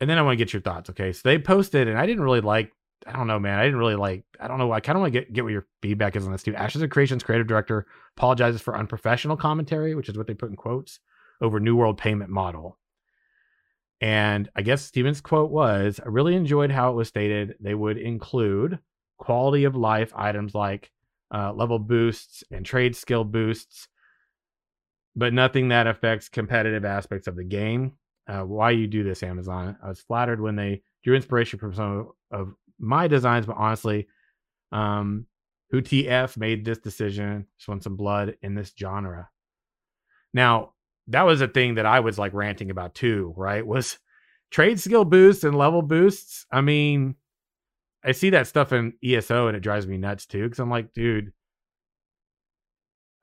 [0.00, 0.88] and then I want to get your thoughts.
[0.90, 1.12] Okay.
[1.12, 2.72] So they posted, and I didn't really like
[3.06, 3.58] I don't know, man.
[3.58, 4.24] I didn't really like.
[4.40, 4.72] I don't know.
[4.72, 6.54] I kind of want to get get what your feedback is on this too.
[6.54, 10.56] Ashes of Creation's creative director apologizes for unprofessional commentary, which is what they put in
[10.56, 11.00] quotes
[11.40, 12.78] over New World payment model.
[14.00, 17.54] And I guess Steven's quote was, "I really enjoyed how it was stated.
[17.60, 18.78] They would include
[19.16, 20.90] quality of life items like
[21.32, 23.88] uh, level boosts and trade skill boosts,
[25.16, 27.92] but nothing that affects competitive aspects of the game."
[28.26, 29.76] Uh, why you do this, Amazon?
[29.82, 34.08] I was flattered when they drew inspiration from some of my designs, but honestly,
[34.72, 35.26] um,
[35.70, 37.46] who TF made this decision?
[37.58, 39.28] Just want some blood in this genre.
[40.32, 40.74] Now,
[41.08, 43.66] that was a thing that I was like ranting about too, right?
[43.66, 43.98] Was
[44.50, 46.46] trade skill boosts and level boosts.
[46.52, 47.16] I mean,
[48.04, 50.48] I see that stuff in ESO and it drives me nuts too.
[50.48, 51.32] Cause I'm like, dude,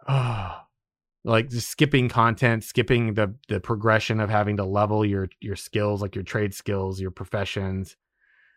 [0.07, 0.61] oh,
[1.23, 6.01] like just skipping content, skipping the the progression of having to level your your skills,
[6.01, 7.95] like your trade skills, your professions,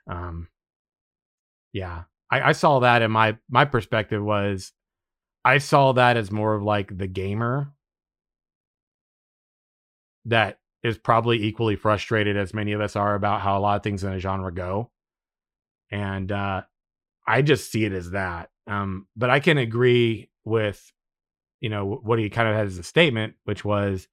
[0.06, 0.48] Um,
[1.72, 4.72] yeah, I, I saw that, and my my perspective was,
[5.44, 7.72] I saw that as more of like the gamer
[10.24, 13.82] that is probably equally frustrated as many of us are about how a lot of
[13.82, 14.90] things in a genre go,
[15.90, 16.62] and uh,
[17.26, 18.50] I just see it as that.
[18.66, 20.92] Um, but I can agree with,
[21.60, 24.08] you know, what he kind of had as a statement, which was,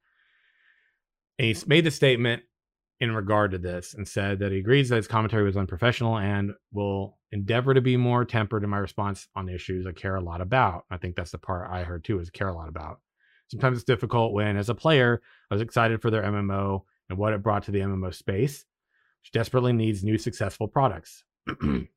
[1.38, 2.44] he made the statement
[3.00, 6.54] in regard to this and said that he agrees that his commentary was unprofessional and
[6.72, 10.42] will endeavor to be more tempered in my response on issues I care a lot
[10.42, 10.86] about.
[10.90, 13.02] I think that's the part I heard too is care a lot about.
[13.48, 17.34] Sometimes it's difficult when, as a player, I was excited for their MMO and what
[17.34, 18.66] it brought to the MMO space,
[19.22, 21.24] which desperately needs new successful products.
[21.62, 21.88] I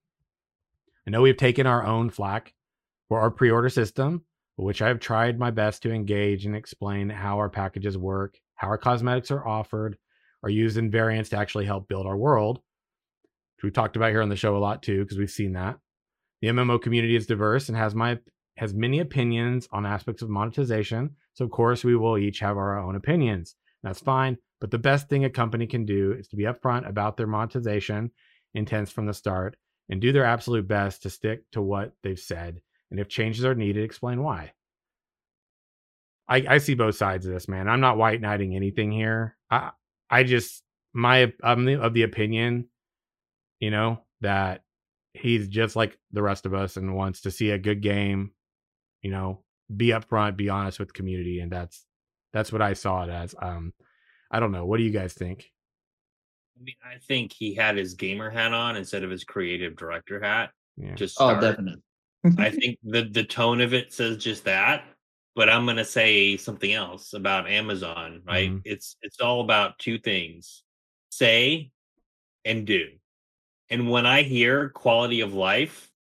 [1.07, 2.53] know we've taken our own flack
[3.09, 4.25] for our pre order system,
[4.57, 8.69] which I have tried my best to engage and explain how our packages work, how
[8.69, 9.97] our cosmetics are offered,
[10.43, 12.57] are used in variants to actually help build our world,
[13.57, 15.79] which we've talked about here on the show a lot too, because we've seen that.
[16.41, 18.19] The MMO community is diverse and has my
[18.57, 21.15] has many opinions on aspects of monetization.
[21.35, 23.55] So of course we will each have our own opinions.
[23.83, 24.37] That's fine.
[24.61, 28.11] But the best thing a company can do is to be upfront about their monetization
[28.55, 29.57] intents from the start
[29.89, 32.61] and do their absolute best to stick to what they've said.
[32.91, 34.53] And if changes are needed, explain why.
[36.29, 37.69] I, I see both sides of this, man.
[37.69, 39.37] I'm not white knighting anything here.
[39.51, 39.71] I
[40.11, 42.69] I just my I'm the, of the opinion,
[43.61, 44.63] you know, that
[45.13, 48.33] he's just like the rest of us and wants to see a good game,
[49.03, 49.43] you know,
[49.75, 51.85] be upfront, be honest with the community, and that's
[52.33, 53.35] that's what I saw it as.
[53.41, 53.73] Um,
[54.31, 54.67] I don't know.
[54.67, 55.51] What do you guys think?
[56.59, 60.21] I mean, I think he had his gamer hat on instead of his creative director
[60.21, 60.51] hat.
[60.77, 60.95] Yeah.
[60.95, 61.83] Just Oh, definitely.
[62.39, 64.85] I think the the tone of it says just that,
[65.39, 68.51] but I'm gonna say something else about Amazon, right?
[68.51, 68.63] Mhm.
[68.65, 70.65] It's it's all about two things:
[71.11, 71.71] say
[72.45, 72.99] and do.
[73.71, 75.93] And when I hear quality of life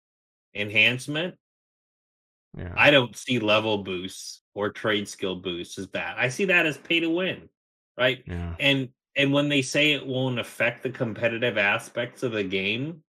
[0.55, 1.37] enhancement,
[2.57, 2.73] Yeah.
[2.75, 6.17] I don't see level boosts or trade skill boosts as that.
[6.17, 7.51] I see that as pay to win,
[7.99, 8.25] right?
[8.27, 8.57] yeah.
[8.59, 13.05] And and when they say it won't affect the competitive aspects of the game,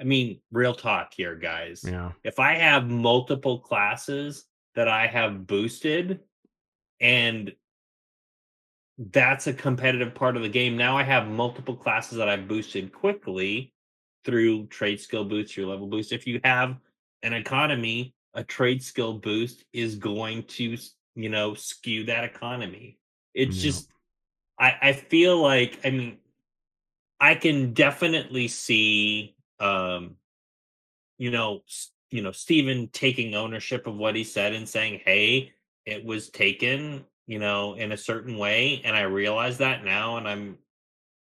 [0.00, 1.84] I mean, real talk here, guys.
[1.84, 2.12] Yeah.
[2.24, 6.20] If I have multiple classes that I have boosted
[7.00, 7.52] and
[8.98, 10.76] that's a competitive part of the game.
[10.76, 13.72] Now I have multiple classes that I've boosted quickly
[14.24, 16.12] through trade skill boost, your level boost.
[16.12, 16.76] If you have
[17.22, 20.76] an economy, a trade skill boost is going to,
[21.14, 22.98] you know, skew that economy.
[23.34, 23.62] It's Yep.
[23.62, 23.90] just,
[24.58, 26.18] I, I feel like, I mean,
[27.20, 30.16] I can definitely see, um,
[31.18, 31.62] you know,
[32.16, 35.52] you know, Steven taking ownership of what he said and saying, "Hey,
[35.84, 40.26] it was taken, you know, in a certain way," and I realize that now, and
[40.26, 40.58] I'm,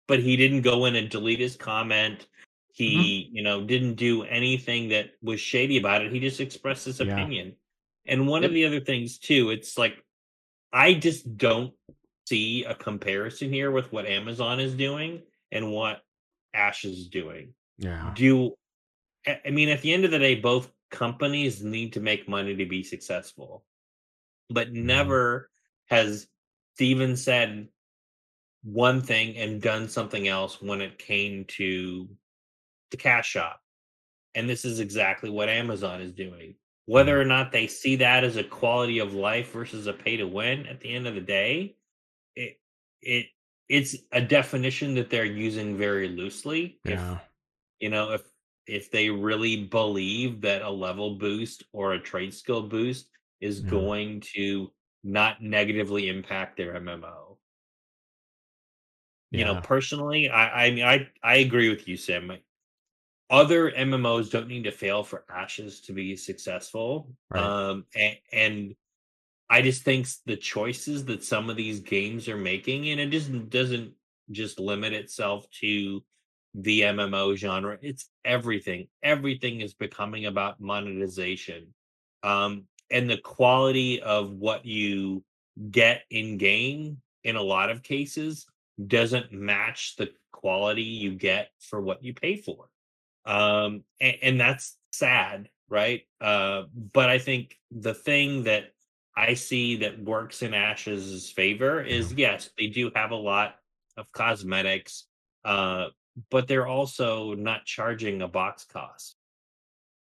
[0.07, 2.21] but he didn't go in and delete his comment.
[2.21, 3.01] Mm-hmm.
[3.01, 6.13] He, you know, didn't do anything that was shady about it.
[6.13, 7.13] He just expressed his Yeah.
[7.13, 7.57] opinion.
[8.07, 10.03] And one of the other things too, it's like
[10.73, 11.75] I just don't
[12.29, 16.03] see a comparison here with what Amazon is doing and what
[16.55, 17.55] Ash is doing.
[17.79, 18.13] Yeah.
[18.15, 18.57] Do
[19.45, 22.67] I mean at the end of the day, both companies need to make money to
[22.67, 23.65] be successful.
[24.51, 24.87] But mm-hmm.
[24.87, 25.51] never
[25.87, 26.29] has
[26.75, 27.69] Steven said
[28.63, 32.09] one thing and done something else when it came to
[32.91, 33.61] the cash shop.
[34.35, 36.55] And this is exactly what Amazon is doing.
[36.87, 40.27] Whether or not they see that as a quality of life versus a pay to
[40.27, 41.77] win at the end of the day,
[42.35, 42.59] it
[43.03, 43.27] it
[43.69, 46.79] it's a definition that they're using very loosely.
[46.85, 47.19] If Yeah.
[47.81, 48.23] you know, if
[48.69, 53.09] if they really believe that a level boost or a trade skill boost
[53.41, 53.71] is Yeah.
[53.71, 54.73] going to
[55.05, 57.39] not negatively impact their MMO.
[59.31, 62.33] You know, personally, I I mean I I agree with you, Sam.
[63.31, 67.15] Other MMOs don't need to fail for Ashes to be successful.
[67.31, 67.43] Right.
[67.43, 68.75] Um and, and
[69.51, 73.51] I just think the choices that some of these games are making, and it just
[73.51, 73.95] doesn't
[74.31, 76.03] just limit itself to
[76.55, 77.79] the MMO genre.
[77.83, 78.89] It's everything.
[79.03, 81.75] Everything is becoming about monetization.
[82.23, 85.23] Um, and the quality of what you
[85.71, 88.47] get in game in a lot of cases
[88.87, 92.69] doesn't match the quality you get for what you pay for.
[93.25, 96.03] Um, and, and that's sad, right?
[96.21, 98.73] Uh, but I think the thing that
[99.17, 103.57] I see that works in Ash's favor is yes, they do have a lot
[103.97, 105.07] of cosmetics,
[105.45, 105.87] uh,
[106.31, 109.17] but they're also not charging a box cost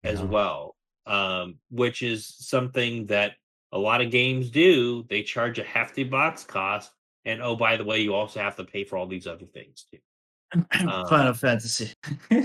[0.05, 0.27] as Yeah.
[0.27, 3.37] well, um, which is something that
[3.73, 5.05] a lot of games do.
[5.09, 6.93] They charge a hefty box cost,
[7.25, 9.87] and oh, by the way, you also have to pay for all these other things
[9.91, 9.99] too.
[10.87, 11.93] Um, Final Fantasy.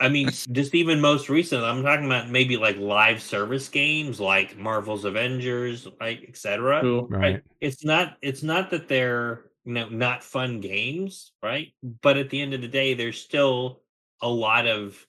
[0.00, 4.58] I mean, just even most recent, I'm talking about maybe like live service games like
[4.58, 6.80] Marvel's Avengers, like etc.
[6.80, 7.06] True.
[7.08, 7.42] Right.
[7.60, 11.68] It's not it's not that they're you know not fun games, right?
[11.82, 13.82] But at the end of the day, there's still
[14.20, 15.06] a lot of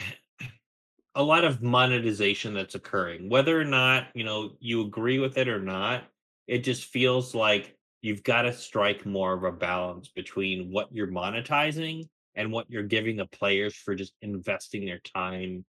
[1.14, 3.28] a lot of monetization that's occurring.
[3.28, 6.04] Whether or not, you know, you agree with it or not,
[6.46, 11.08] it just feels like you've got to strike more of a balance between what you're
[11.08, 15.64] monetizing and what you're giving the players for just investing their time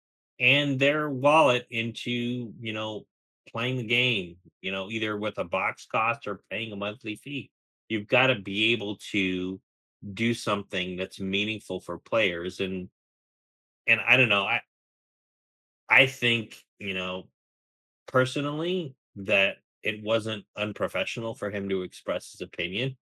[0.41, 3.05] and their wallet into, you know,
[3.49, 7.51] playing the game, you know, either with a box cost or paying a monthly fee.
[7.89, 9.61] You've got to be able to
[10.14, 12.89] do something that's meaningful for players and
[13.87, 14.61] and I don't know, I
[15.89, 17.28] I think, you know,
[18.07, 22.97] personally that it wasn't unprofessional for him to express his opinion.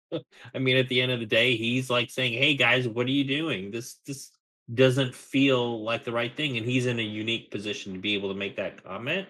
[0.54, 3.10] I mean, at the end of the day, he's like saying, "Hey guys, what are
[3.10, 3.70] you doing?
[3.70, 4.30] This this
[4.72, 8.28] doesn't feel like the right thing." And he's in a unique position to be able
[8.32, 9.28] to make that comment.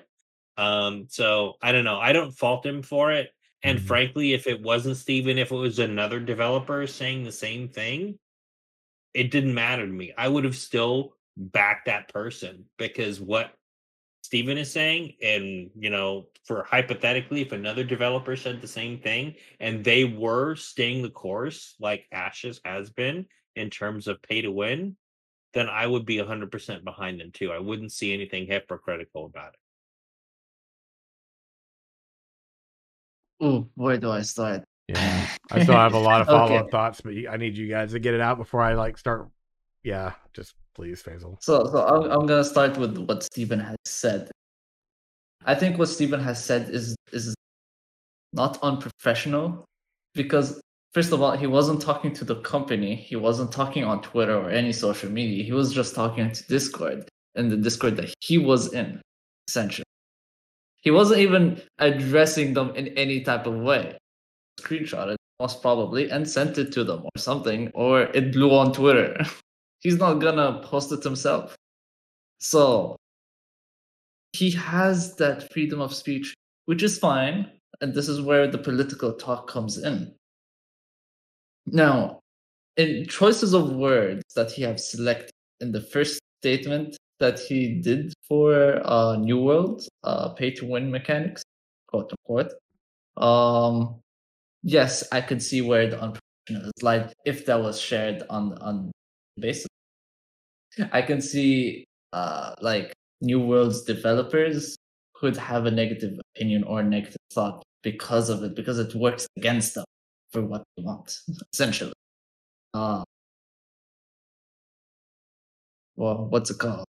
[0.56, 1.98] Um, so I don't know.
[1.98, 3.30] I don't fault him for it.
[3.62, 3.82] And Mhm.
[3.82, 8.18] frankly, if it wasn't Steven, if it was another developer saying the same thing,
[9.14, 10.12] it didn't matter to me.
[10.16, 13.54] I would have still backed that person because what
[14.22, 19.34] Steven is saying, and you know, for hypothetically, if another developer said the same thing
[19.60, 24.50] and they were staying the course like Ashes has been in terms of pay to
[24.50, 24.96] win,
[25.54, 27.52] then I would be 100% behind them too.
[27.52, 29.60] I wouldn't see anything hypocritical about it.
[33.42, 34.64] Ooh, where do I start?
[34.88, 35.28] Yeah.
[35.50, 37.98] I still have a lot of follow up thoughts, but I need you guys to
[37.98, 39.28] get it out before I like start.
[39.82, 41.36] Yeah, just please, Faisal.
[41.42, 44.30] So, so I'm, I'm gonna start with what Steven has said.
[45.44, 47.34] I think what Steven has said is is
[48.32, 49.64] not unprofessional
[50.14, 50.60] because
[50.92, 52.94] first of all, he wasn't talking to the company.
[52.94, 55.42] He wasn't talking on Twitter or any social media.
[55.42, 59.00] He was just talking to Discord and the Discord that he was in,
[59.48, 59.84] essentially.
[60.82, 63.96] He wasn't even addressing them in any type of way.
[64.60, 68.72] Screenshot it most probably and sent it to them or something, or it blew on
[68.72, 69.16] Twitter.
[69.80, 71.56] He's not gonna post it himself.
[72.38, 72.96] So
[74.32, 76.34] he has that freedom of speech,
[76.66, 77.50] which is fine.
[77.80, 80.14] And this is where the political talk comes in.
[81.66, 82.20] Now,
[82.76, 85.30] in choices of words that he have selected
[85.60, 90.90] in the first statement that he did for uh, New World, uh, pay to win
[90.90, 91.42] mechanics,
[91.88, 92.52] quote unquote,
[93.16, 94.00] um,
[94.64, 96.82] yes, I could see where the unprofessional is.
[96.82, 98.92] Like if that was shared on on
[99.38, 99.68] basis,
[100.92, 104.76] I can see uh, like New World's developers
[105.14, 109.74] could have a negative opinion or negative thought because of it, because it works against
[109.74, 109.84] them
[110.32, 111.18] for what they want,
[111.54, 111.92] essentially.
[112.74, 113.04] Uh,
[115.96, 116.86] well, what's it called?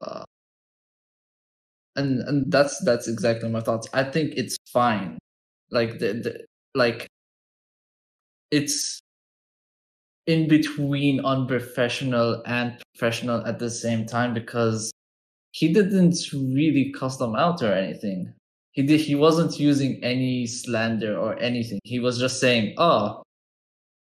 [0.00, 0.24] Uh,
[1.96, 3.88] and and that's that's exactly my thoughts.
[3.92, 5.18] I think it's fine.
[5.70, 6.44] Like the, the
[6.74, 7.08] like
[8.50, 9.00] it's
[10.26, 14.92] in between unprofessional and professional at the same time because
[15.52, 18.32] he didn't really custom out or anything.
[18.72, 21.80] He did he wasn't using any slander or anything.
[21.84, 23.22] He was just saying, "Oh,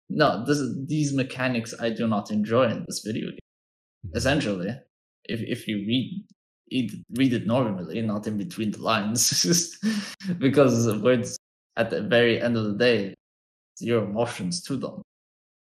[0.08, 3.38] no, this these mechanics I do not enjoy in this video game."
[4.14, 4.74] Essentially,
[5.28, 6.24] if if you read
[6.68, 9.78] it, read it normally, not in between the lines,
[10.38, 11.38] because words
[11.76, 13.14] at the very end of the day,
[13.80, 15.02] your emotions to them.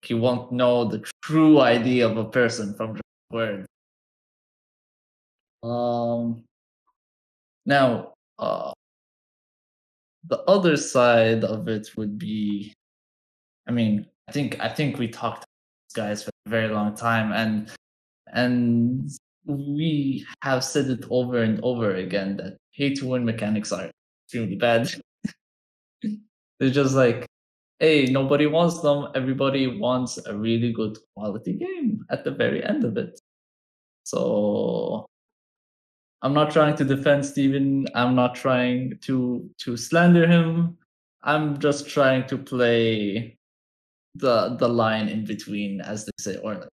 [0.07, 3.67] You won't know the true idea of a person from just words.
[5.63, 6.43] Um.
[7.65, 8.71] Now, uh,
[10.27, 12.73] the other side of it would be,
[13.67, 15.45] I mean, I think I think we talked
[15.95, 17.71] guys for a very long time, and
[18.27, 19.09] and
[19.45, 23.89] we have said it over and over again that pay to win mechanics are
[24.25, 24.89] extremely bad.
[26.59, 27.25] They're just like,
[27.79, 29.07] hey, nobody wants them.
[29.15, 33.19] Everybody wants a really good quality game at the very end of it.
[34.03, 35.05] So
[36.21, 37.87] I'm not trying to defend Steven.
[37.93, 40.77] I'm not trying to to slander him.
[41.23, 43.37] I'm just trying to play
[44.15, 46.69] the the line in between, as they say, or like,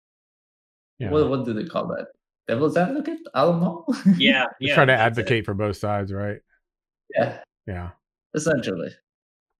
[1.00, 1.12] Yeah.
[1.12, 2.08] what what do they call that?
[2.50, 3.20] Devil's advocate?
[3.36, 3.86] I don't know.
[4.18, 4.74] Yeah, Just yeah.
[4.76, 5.22] try to that's it.
[5.22, 6.40] advocate for both sides, right?
[7.16, 7.90] yeah, Yeah.
[8.34, 8.90] essentially.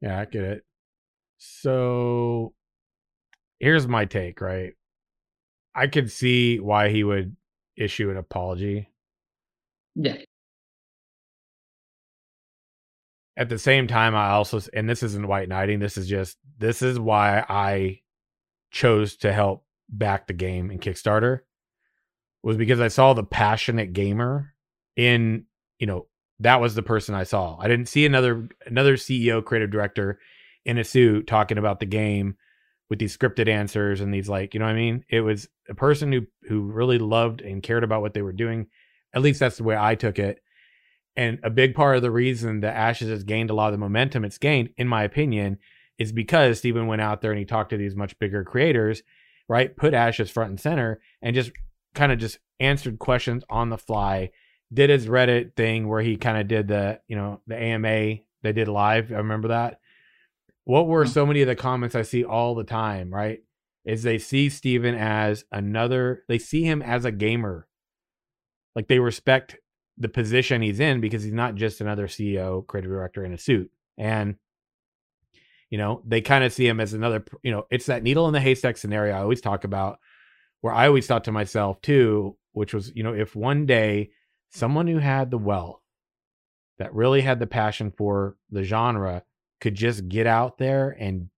[0.02, 0.64] Yeah, I get it.
[1.38, 2.54] So
[3.60, 4.74] here's my take, right?
[5.76, 7.36] I could see why he would
[7.78, 8.90] issue an apology.
[9.96, 10.18] Yeah.
[13.38, 16.82] At the same time, I also, and this isn't white knighting, this is just, this
[16.82, 18.02] is why I
[18.72, 21.42] chose to help back the game in Kickstarter.
[22.44, 24.54] Was because I saw the passionate gamer
[24.96, 25.46] in,
[25.78, 26.08] you know,
[26.40, 27.58] that was the person I saw.
[27.60, 30.20] I didn't see another another CEO, creative director
[30.66, 32.36] in a suit talking about the game
[32.90, 35.04] with these scripted answers and these like, you know what I mean?
[35.10, 38.68] It was a person who who really loved and cared about what they were doing.
[39.14, 40.40] At least that's the way I took it.
[41.16, 43.78] And a big part of the reason that Ashes has gained a lot of the
[43.80, 45.58] momentum it's gained, in my opinion,
[45.98, 49.04] is because Steven went out there and he talked to these much bigger creators,
[49.50, 49.76] right?
[49.76, 51.52] Put Ashes front and center and just
[51.94, 54.32] kind of just answered questions on the fly.
[54.74, 58.54] Did his Reddit thing where he kind of did the, you know, the AMA they
[58.54, 59.12] did live.
[59.12, 59.80] I remember that.
[60.64, 61.12] What were mm-hmm.
[61.12, 63.40] so many of the comments I see all the time, right?
[63.86, 67.68] Is they see Steven as another, they see him as a gamer.
[68.76, 69.58] Like they respect
[69.98, 73.72] the position he's in because he's not just another CEO, creative director in a suit.
[73.98, 74.36] And
[75.70, 78.34] you know, they kind of see him as another, you know, it's that needle in
[78.34, 80.00] the haystack scenario I always talk about
[80.62, 84.12] where I always thought to myself too, which was, you know, if one day
[84.50, 85.82] someone who had the wealth
[86.78, 89.24] that really had the passion for the genre
[89.62, 91.30] could just get out there and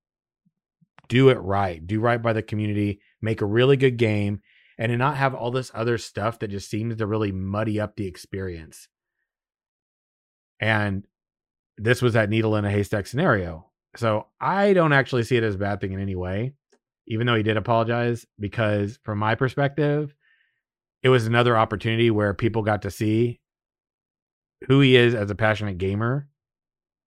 [1.08, 4.40] do it right, do right by the community, make a really good game,
[4.78, 8.06] and not have all this other stuff that just seems to really muddy up the
[8.06, 8.88] experience.
[10.58, 11.04] And
[11.76, 13.70] this was that needle in a haystack scenario.
[13.96, 16.54] So I don't actually see it as a bad thing in any way,
[17.06, 20.14] even though he did apologize, because from my perspective,
[21.02, 23.40] it was another opportunity where people got to see
[24.68, 26.28] who he is as a passionate gamer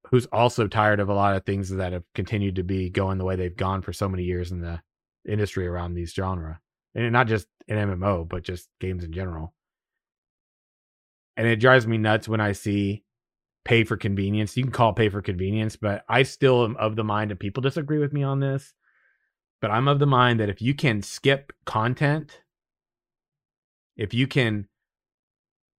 [0.10, 3.26] who's also tired of a lot of things that have continued to be going the
[3.26, 4.80] way they've gone for so many years in the
[5.28, 6.60] industry around these genre
[6.94, 9.54] and not just an MMO, but just games in general.
[11.38, 13.04] And it drives me nuts when I see
[13.66, 14.56] pay for convenience.
[14.56, 17.62] You can call pay for convenience, but I still am of the mind, that people
[17.62, 18.74] disagree with me on this,
[19.62, 22.42] but I'm of the mind that if you can skip content,
[23.98, 24.68] if you can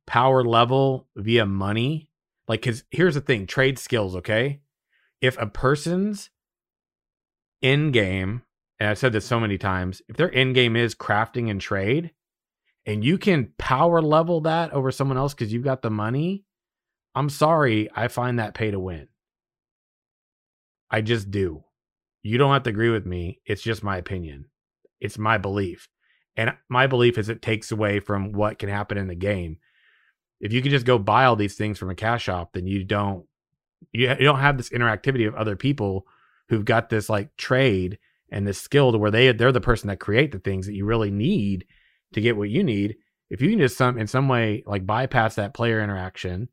[0.06, 2.10] power level via money,
[2.48, 4.60] like, because here's the thing trade skills, okay?
[5.20, 6.30] If a person's
[7.62, 8.42] in game
[8.78, 12.12] and I've said this so many times, if their end game is crafting and trade,
[12.84, 16.44] and you can power level that over someone else because you've got the money,
[17.14, 19.08] I'm sorry, I find that pay to win.
[20.90, 21.64] I just do.
[22.26, 23.40] You don't have to agree with me.
[23.46, 24.46] It's just my opinion.
[25.00, 25.88] It's my belief.
[26.36, 29.58] And my belief is it takes away from what can happen in the game.
[30.40, 32.84] If you can just go buy all these things from a cash shop, then you
[32.84, 33.26] don't
[33.92, 36.06] you, you don't have this interactivity of other people
[36.48, 37.98] who've got this like trade
[38.30, 40.84] and this skill to where they they're the person that create the things that you
[40.84, 41.64] really need
[42.12, 42.96] to get what you need.
[43.30, 46.48] If you can just some in some way like bypass that player interaction,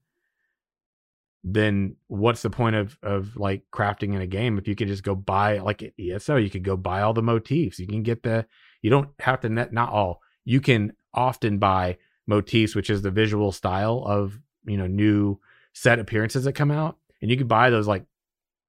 [1.44, 5.04] then what's the point of of like crafting in a game if you could just
[5.04, 7.80] go buy like ESO, you could go buy all the motifs.
[7.80, 8.46] You can get the
[8.82, 10.22] you don't have to net not all.
[10.46, 15.40] You can often buy motifs, which is the visual style of you know new
[15.74, 18.06] set appearances that come out, and you can buy those like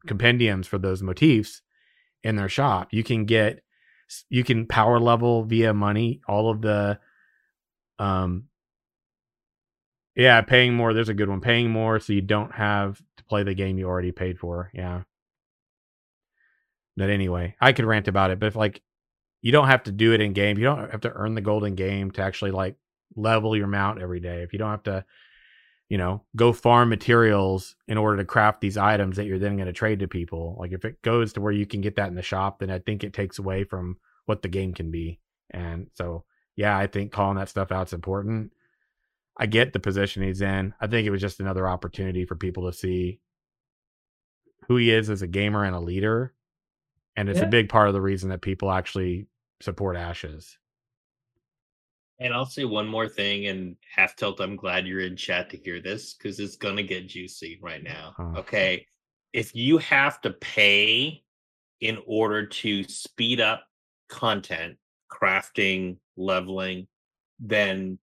[0.07, 1.62] compendiums for those motifs
[2.25, 2.89] in their shop.
[2.93, 3.62] You can get
[4.29, 6.99] you can power level via money all of the
[8.01, 8.45] um
[10.17, 10.93] yeah, paying more.
[10.93, 11.41] There's a good one.
[11.41, 14.71] Paying more so you don't have to play the game you already paid for.
[14.75, 15.03] Yeah.
[16.97, 18.83] But anyway, I could rant about it, but if like
[19.43, 21.75] you don't have to do it in game, you don't have to earn the golden
[21.75, 22.77] game to actually like
[23.17, 24.43] level your mount every day.
[24.43, 25.05] If you don't have to
[25.89, 29.67] you know, go farm materials in order to craft these items that you're then going
[29.67, 30.57] to trade to people.
[30.59, 32.79] Like if it goes to where you can get that in the shop, then I
[32.79, 35.21] think it takes away from what the game can be.
[35.51, 36.25] And so,
[36.57, 38.53] yeah, I think calling that stuff out's important.
[39.37, 40.74] I get the position he's in.
[40.80, 43.20] I think it was just another opportunity for people to see
[44.68, 46.35] who he is as a gamer and a leader.
[47.16, 47.47] And it's yeah.
[47.47, 49.26] a big part of the reason that people actually
[49.61, 50.59] support Ashes.
[52.20, 55.57] And I'll say one more thing, and half tilt, I'm glad you're in chat to
[55.57, 58.14] hear this because it's gonna get juicy right now.
[58.16, 58.39] Huh.
[58.39, 58.87] Okay.
[59.32, 61.24] If you have to pay
[61.80, 63.64] in order to speed up
[64.09, 64.76] content,
[65.12, 66.87] crafting, leveling,
[67.41, 67.99] then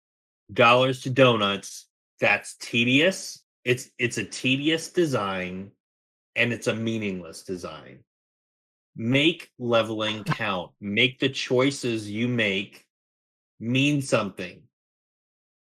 [0.54, 1.88] dollars to donuts,
[2.20, 3.44] that's tedious.
[3.64, 5.72] It's it's a tedious design
[6.36, 8.00] and it's a meaningless design.
[8.96, 10.72] Make leveling count.
[10.80, 12.86] Make the choices you make
[13.60, 14.62] mean something.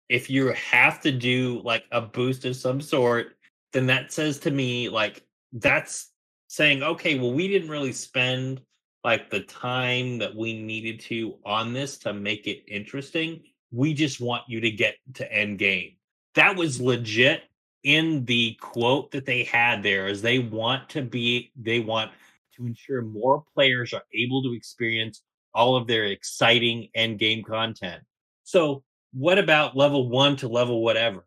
[0.07, 3.37] If you have to do like a boost of some sort,
[3.73, 5.23] then that says to me like
[5.53, 6.11] that's
[6.47, 8.61] saying, okay, well, we didn't really spend
[9.03, 13.41] like the time that we needed to on this to make it interesting.
[13.71, 15.93] We just want you to get to end game.
[16.35, 17.43] That was legit
[17.83, 22.11] in the quote that they had there is they want to be they want
[22.55, 25.21] to ensure more players are able to experience
[25.53, 28.03] all of their exciting end game content.
[28.43, 31.25] So what about level one to level whatever?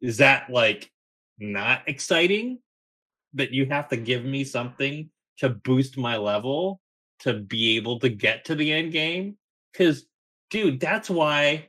[0.00, 0.90] Is that like
[1.38, 2.60] not exciting?
[3.34, 6.80] That you have to give me something to boost my level
[7.20, 9.36] to be able to get to the end game?
[9.72, 10.06] Because,
[10.50, 11.68] dude, that's why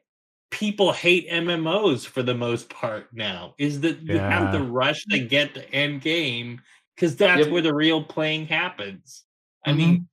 [0.51, 3.53] people hate MMOs for the most part now.
[3.57, 6.61] Is that you have to rush to get the end game
[6.95, 7.51] because that's Yep.
[7.51, 9.25] where the real playing happens.
[9.65, 9.77] I Mhm.
[9.77, 10.09] mean,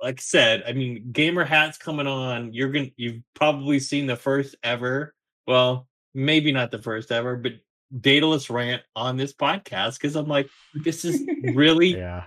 [0.00, 2.52] like I said, I mean, gamer hats coming on.
[2.52, 5.14] You're gonna you've probably seen the first ever.
[5.46, 7.52] Well, maybe not the first ever, but
[8.00, 11.22] Daedalus rant on this podcast because I'm like, this is
[11.56, 12.24] really Yeah.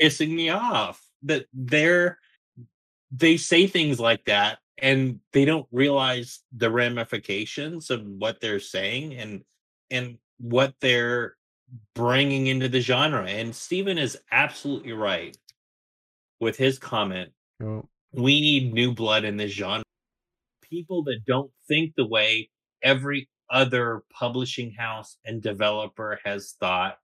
[0.00, 2.18] pissing me off that they're
[3.10, 9.14] they say things like that and they don't realize the ramifications of what they're saying
[9.14, 9.42] and
[9.90, 11.36] and what they're
[11.94, 15.36] bringing into the genre and Steven is absolutely right
[16.40, 19.82] with his comment Oh, we need new blood in this genre
[20.62, 22.50] people that don't think the way
[22.82, 26.98] every other publishing house and developer has thought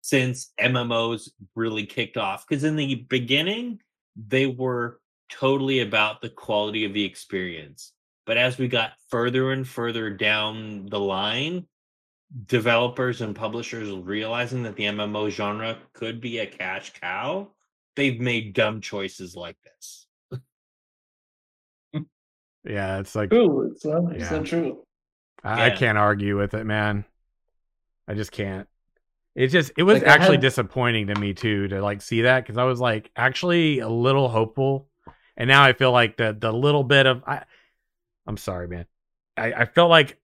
[0.00, 2.46] since MMOs really kicked off.
[2.48, 3.80] Because in the beginning,
[4.16, 7.92] they were totally about the quality of the experience.
[8.26, 11.66] But as we got further and further down the line,
[12.46, 17.48] developers and publishers realizing that the MMO genre could be a cash cow,
[17.96, 20.06] they've made dumb choices like this.
[22.64, 22.98] yeah.
[22.98, 24.38] It's like True, it's 100% Yeah.
[24.42, 24.84] true.
[25.44, 27.04] I, I can't argue with it, man.
[28.06, 28.68] I just can't.
[29.34, 32.42] It just it was Like, actually had- disappointing to me too to like see that
[32.42, 34.88] because I was like actually a little hopeful,
[35.38, 37.44] and now I feel like the the little bit of I,
[38.26, 38.84] I'm sorry, man.
[39.36, 40.18] I, I felt like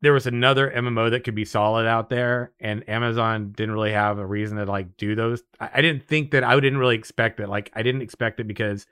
[0.00, 4.18] there was another MMO that could be solid out there, and Amazon didn't really have
[4.18, 5.42] a reason to like do those.
[5.60, 7.48] I, I didn't think that I didn't really expect it.
[7.48, 8.86] Like I didn't expect it because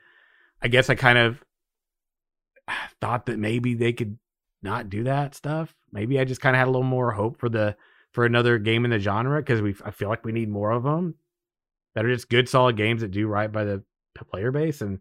[0.60, 1.42] I guess I kind of
[3.00, 4.18] thought that maybe they could
[4.62, 5.74] not do that stuff.
[5.90, 7.76] Maybe I just kind of had a little more hope for the
[8.12, 10.82] for another game in the genre because we I feel like we need more of
[10.82, 11.14] them
[11.94, 13.82] that are just good solid games that do right by the
[14.24, 14.98] player base and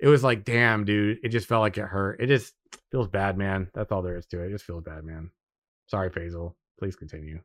[0.00, 2.54] it was like damn dude it just felt like it hurt it just
[2.90, 5.30] feels bad man that's all there is to it it just feels bad man
[5.86, 7.40] sorry Faisal please continue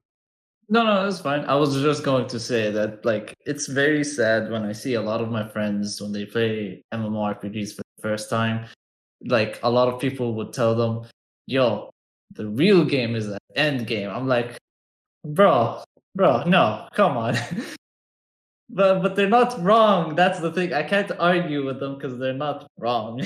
[0.72, 1.46] No, no, that's fine.
[1.46, 5.02] I was just going to say that, like, it's very sad when I see a
[5.02, 8.68] lot of my friends when they play MMORPGs for the first time.
[9.26, 11.10] Like, a lot of people would tell them,
[11.48, 11.90] "Yo,
[12.36, 14.60] the real game is the end game." I'm like,
[15.26, 15.82] bro,
[16.16, 17.34] bro, no, come on.
[18.70, 20.16] but but they're not wrong.
[20.16, 20.74] That's the thing.
[20.74, 23.22] I can't argue with them because they're not wrong.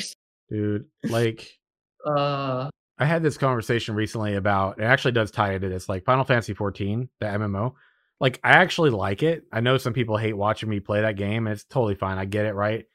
[0.49, 1.57] dude like
[2.05, 6.23] uh, I had this conversation recently about it actually does tie into this like Final
[6.23, 7.73] Fantasy 14, the MMO.
[8.19, 9.43] Like I actually like it.
[9.51, 11.47] I know some people hate watching me play that game.
[11.47, 12.17] And it's totally fine.
[12.17, 12.85] I get it, right?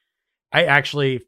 [0.53, 1.23] I actually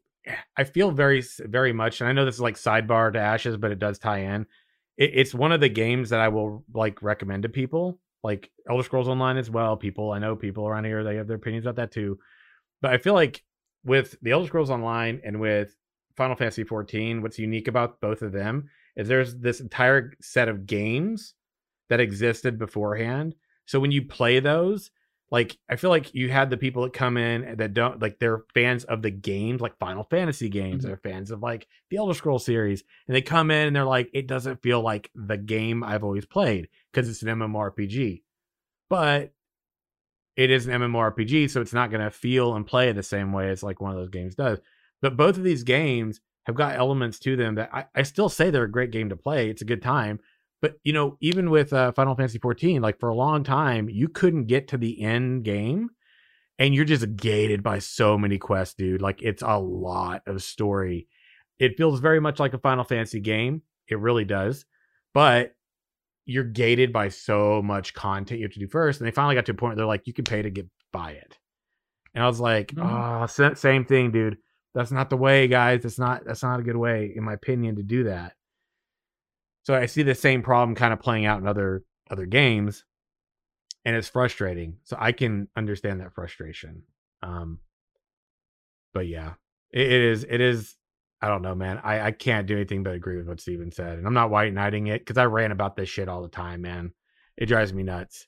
[0.55, 3.71] I feel very very much and I know this is like sidebar to Ashes, but
[3.71, 4.45] it does tie in.
[4.97, 8.83] It, it's one of the games that I will like recommend to people, like Elder
[8.83, 9.75] Scrolls Online as well.
[9.77, 12.19] People I know people around here they have their opinions about that too.
[12.81, 13.43] But I feel like
[13.83, 15.75] with the Elder Scrolls Online and with
[16.15, 20.65] Final Fantasy 14, what's unique about both of them is there's this entire set of
[20.65, 21.33] games
[21.89, 23.35] that existed beforehand.
[23.65, 24.91] So when you play those,
[25.31, 28.43] like I feel like you had the people that come in that don't like they're
[28.53, 30.87] fans of the games, like Final Fantasy games, Mhm.
[30.87, 34.09] they're fans of like the Elder Scroll series, and they come in and they're like,
[34.13, 38.23] it doesn't feel like the game I've always played because it's an MMORPG.
[38.89, 39.33] But
[40.35, 43.49] it is an MMORPG, so it's not going to feel and play the same way
[43.49, 44.59] as like one of those games does.
[45.01, 48.49] But both of these games have got elements to them that I, I still say
[48.49, 49.49] they're a great game to play.
[49.49, 50.19] It's a good time.
[50.61, 54.07] But you know, even with uh, Final Fantasy 14, like for a long time, you
[54.07, 55.89] couldn't get to the end game,
[56.59, 59.01] and you're just gated by so many quests, dude.
[59.01, 61.07] Like it's a lot of story.
[61.59, 63.63] It feels very much like a Final Fantasy game.
[63.87, 64.65] It really does.
[65.13, 65.55] But
[66.25, 68.99] you're gated by so much content you have to do first.
[69.01, 70.67] And they finally got to a point where they're like, you can pay to get
[70.93, 71.37] by it.
[72.13, 73.23] And I was like, Mhm.
[73.41, 74.37] oh, same thing, dude.
[74.73, 75.81] That's not the way, guys.
[75.83, 78.33] That's not that's not a good way, in my opinion, to do that.
[79.63, 82.83] So I see the same problem kind of playing out in other other games,
[83.85, 84.77] and it's frustrating.
[84.83, 86.83] So I can understand that frustration.
[87.21, 87.59] Um,
[88.93, 89.33] but yeah,
[89.71, 90.23] it, it is.
[90.23, 90.75] It is.
[91.21, 91.79] I don't know, man.
[91.83, 94.53] I I can't do anything but agree with what Steven said, and I'm not white
[94.53, 96.93] knighting it because I ran about this shit all the time, man.
[97.37, 98.27] It drives me nuts.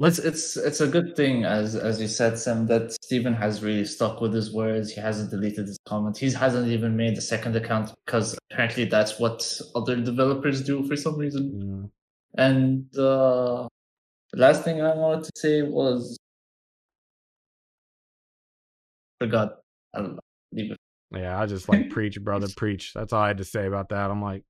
[0.00, 3.84] It's it's it's a good thing, as as you said, Sam, that Steven has really
[3.84, 4.90] stuck with his words.
[4.90, 6.18] He hasn't deleted his comment.
[6.18, 10.96] He hasn't even made a second account because apparently that's what other developers do for
[10.96, 11.52] some reason.
[11.52, 11.90] Mm,
[12.42, 13.68] And uh,
[14.32, 16.18] the last thing I wanted to say was
[19.20, 19.58] forgot.
[19.94, 20.18] I'll
[20.52, 20.78] leave it.
[21.12, 22.92] Yeah, I just like preach, brother, preach.
[22.94, 24.10] That's all I had to say about that.
[24.10, 24.42] I'm like,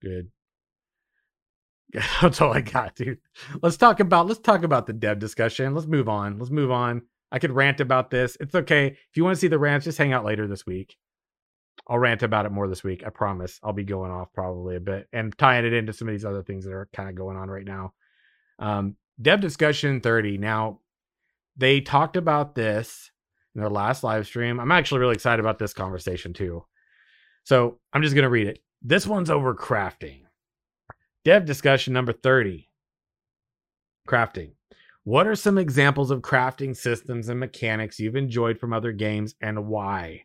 [0.00, 0.30] good.
[2.20, 3.18] That's all I got, dude.
[3.62, 5.74] Let's talk about let's talk about the dev discussion.
[5.74, 6.38] Let's move on.
[6.38, 7.02] Let's move on.
[7.30, 8.36] I could rant about this.
[8.40, 8.88] It's okay.
[8.88, 10.96] If you want to see the rants, just hang out later this week.
[11.88, 13.02] I'll rant about it more this week.
[13.06, 13.60] I promise.
[13.62, 16.42] I'll be going off probably a bit and tying it into some of these other
[16.42, 17.92] things that are kind of going on right now.
[18.58, 20.38] Um, dev discussion 30.
[20.38, 20.80] Now,
[21.56, 23.10] they talked about this
[23.54, 24.58] in their last live stream.
[24.58, 26.64] I'm actually really excited about this conversation too.
[27.44, 28.58] So I'm just going to read it.
[28.82, 30.25] This one's over crafting.
[31.26, 32.68] Dev discussion number 30.
[34.08, 34.52] Crafting.
[35.02, 39.66] What are some examples of crafting systems and mechanics you've enjoyed from other games and
[39.66, 40.22] why?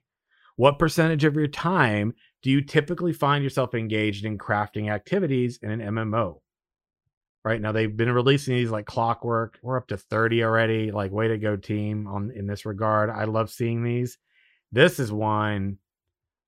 [0.58, 5.72] What percentage of your time do you typically find yourself engaged in crafting activities in
[5.72, 6.41] an MMO?
[7.43, 9.58] Right now, they've been releasing these like clockwork.
[9.64, 10.91] We're up to 30 already.
[10.91, 13.10] Like, way to go, team, on in this regard.
[13.10, 14.20] I love seeing these.
[14.72, 15.80] This is one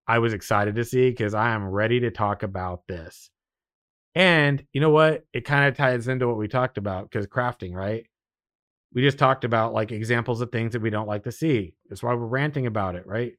[0.08, 3.32] I was excited to see because I am ready to talk about this.
[4.16, 5.26] And you know what?
[5.34, 8.06] It kind of ties into what we talked about because crafting, right?
[8.94, 11.76] we just talked about like examples of things that we don't like to see.
[11.90, 13.34] That's why we're ranting about it, right?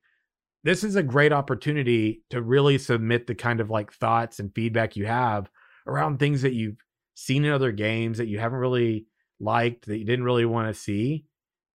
[0.64, 4.96] This is a great opportunity to really submit the kind of like thoughts and feedback
[4.96, 5.48] you have
[5.86, 6.78] around things that you've
[7.14, 9.06] seen in other games that you haven't really
[9.38, 11.26] liked, that you didn't really want to see,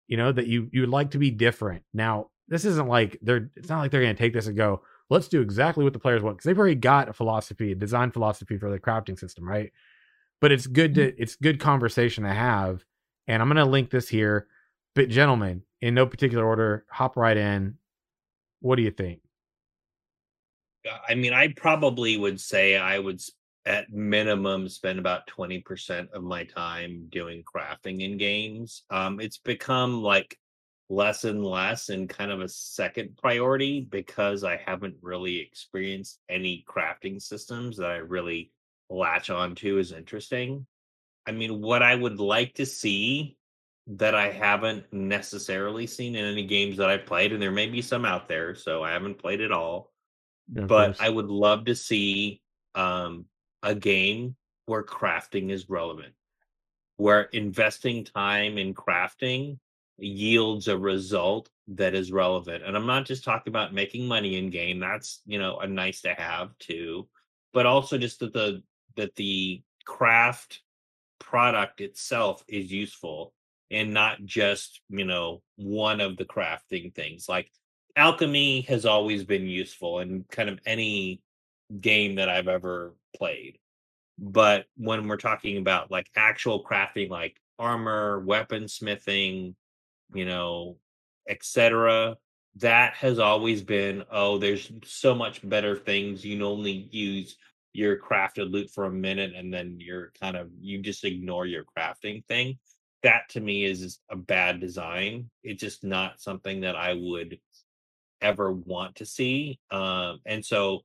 [0.07, 1.83] you know, that you you'd like to be different.
[1.93, 4.83] Now, this isn't like they're it's not like they're going to take this and go,
[5.11, 8.11] let's do exactly what the players want because they've already got a philosophy, a design
[8.11, 9.73] philosophy for the crafting system, right?
[10.41, 11.23] But it's good to mm-hmm.
[11.23, 12.85] it's good conversation to have
[13.29, 14.47] and I'm going to link this here.
[14.95, 17.77] But, gentlemen, in no particular order, hop right in.
[18.61, 19.21] What do you think?
[21.09, 23.21] I mean, I probably would say I would,
[23.67, 28.85] at minimum, spend about 20% of my time doing crafting in games.
[28.91, 30.39] Um, it's become like
[30.89, 36.65] less and less and kind of a second priority because I haven't really experienced any
[36.69, 38.53] crafting systems that I really
[38.89, 40.67] latch on to as interesting.
[41.27, 43.37] I mean, what I would like to see
[43.89, 47.83] that I haven't necessarily seen in any games that I've played, and there may be
[47.83, 49.93] some out there, so I haven't played it all.
[50.49, 52.41] But I would love to see
[52.77, 53.27] um,
[53.63, 56.15] a game where crafting is relevant,
[56.97, 59.59] where investing time in crafting
[59.99, 62.65] yields a result that is relevant.
[62.65, 64.79] And I'm not just talking about making money in game.
[64.79, 67.09] That's, you know, a nice to have too,
[67.53, 68.63] but also just that the
[68.97, 70.61] that the craft
[71.19, 73.33] product itself is useful
[73.71, 77.51] and not just you know one of the crafting things like
[77.97, 81.21] alchemy has always been useful in kind of any
[81.81, 83.59] game that i've ever played
[84.19, 89.55] but when we're talking about like actual crafting like armor weaponsmithing
[90.15, 90.77] you know
[91.29, 92.17] etc
[92.57, 96.25] that has always been oh there's so much better things.
[96.25, 97.37] You can only use
[97.73, 101.65] your crafted loot for a minute and then you're kind of you just ignore your
[101.77, 102.59] crafting thing.
[103.03, 105.31] That to me is a bad design.
[105.45, 107.39] It's just not something that i would
[108.23, 110.81] ever want to see um and so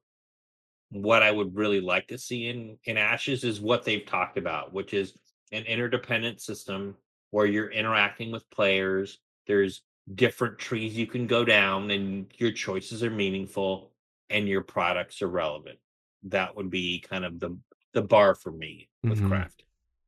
[0.90, 4.74] what i would really like to see in in ashes is what they've talked about
[4.74, 5.18] which is
[5.54, 6.94] an interdependent system
[7.32, 9.82] where you're interacting with players there's
[10.16, 13.92] different trees you can go down and your choices are meaningful
[14.30, 15.80] and your products are relevant
[16.24, 17.58] that would be kind of the
[17.94, 19.30] the bar for me with mm-hmm.
[19.30, 19.64] craft.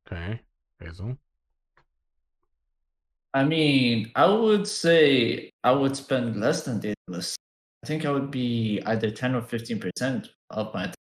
[0.08, 0.42] Okay,
[0.80, 1.18] Basil.
[3.34, 7.36] I mean, I would say I would spend less than Daedalus.
[7.84, 10.94] I think I would be either ten or fifteen percent of my time.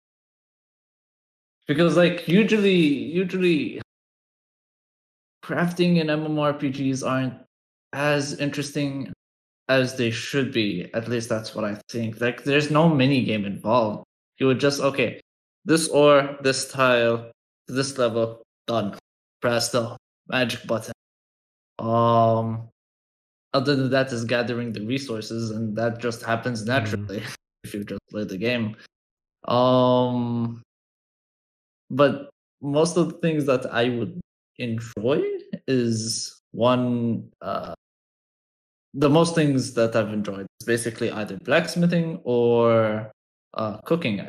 [1.69, 3.82] because, like, usually, usually,
[5.53, 7.35] crafting in MMORPGs aren't
[7.93, 9.13] as interesting
[9.69, 10.89] as they should be.
[10.95, 12.21] At least that's what I think.
[12.21, 14.05] Like, there's no mini game involved.
[14.39, 15.21] You would just okay,
[15.65, 17.31] this ore, this tile,
[17.69, 18.97] this level, done.
[19.41, 19.97] Press the
[20.29, 20.93] magic button.
[21.79, 22.69] Um,
[23.53, 26.71] other than that is gathering the resources, and that just happens mm-hmm.
[26.71, 27.35] naturally mm.
[27.65, 28.77] if you just play the game.
[29.47, 30.63] Um,
[31.91, 32.31] but
[32.63, 34.21] most of the things that I would
[34.59, 35.23] enjoy
[35.67, 37.31] is one.
[37.41, 37.75] Uh,
[38.95, 43.11] the most things that I've enjoyed is basically either blacksmithing or
[43.55, 44.29] uh, cooking.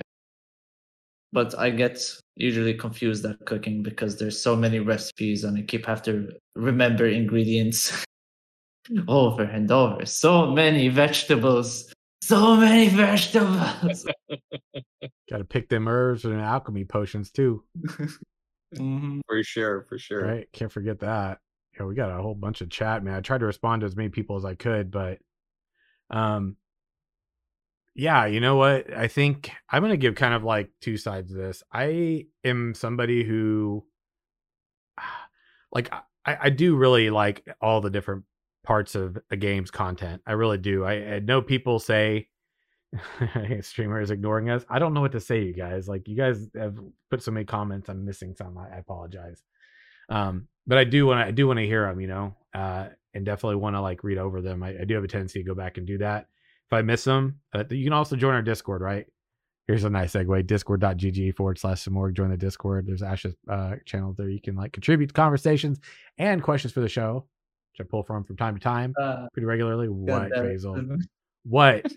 [1.33, 1.99] But I get
[2.35, 7.07] usually confused at cooking because there's so many recipes and I keep have to remember
[7.07, 8.05] ingredients
[9.07, 10.05] over and over.
[10.05, 11.91] So many vegetables.
[12.21, 14.07] So many vegetables.
[15.29, 17.63] Got to pick them herbs and alchemy potions too.
[18.79, 19.19] mm-hmm.
[19.27, 20.25] For sure, for sure.
[20.25, 21.39] Right, can't forget that.
[21.77, 23.15] Yeah, we got a whole bunch of chat, man.
[23.15, 25.19] I tried to respond to as many people as I could, but
[26.09, 26.57] um,
[27.95, 28.93] yeah, you know what?
[28.93, 31.63] I think I'm going to give kind of like two sides of this.
[31.71, 33.85] I am somebody who,
[35.71, 35.91] like,
[36.25, 38.23] I, I do really like all the different
[38.63, 40.21] parts of a game's content.
[40.25, 40.83] I really do.
[40.83, 42.29] I, I know people say
[43.61, 44.65] streamers ignoring us.
[44.69, 45.87] I don't know what to say, you guys.
[45.87, 46.77] Like, you guys have
[47.09, 47.89] put so many comments.
[47.89, 48.57] I'm missing some.
[48.57, 49.41] I, I apologize.
[50.09, 51.25] Um, but I do want to.
[51.25, 51.99] I do want to hear them.
[51.99, 54.63] You know, uh, and definitely want to like read over them.
[54.63, 56.27] I, I do have a tendency to go back and do that
[56.67, 57.39] if I miss them.
[57.53, 59.05] Uh, you can also join our Discord, right?
[59.67, 62.15] Here's a nice segue discord.gg forward slash Samorg.
[62.15, 62.85] Join the Discord.
[62.85, 64.27] There's Ash's uh, channel there.
[64.27, 65.79] You can like contribute to conversations
[66.17, 67.25] and questions for the show,
[67.71, 69.87] which I pull from from time to time Uh, pretty regularly.
[69.87, 70.97] What, Basil?
[71.45, 71.91] What?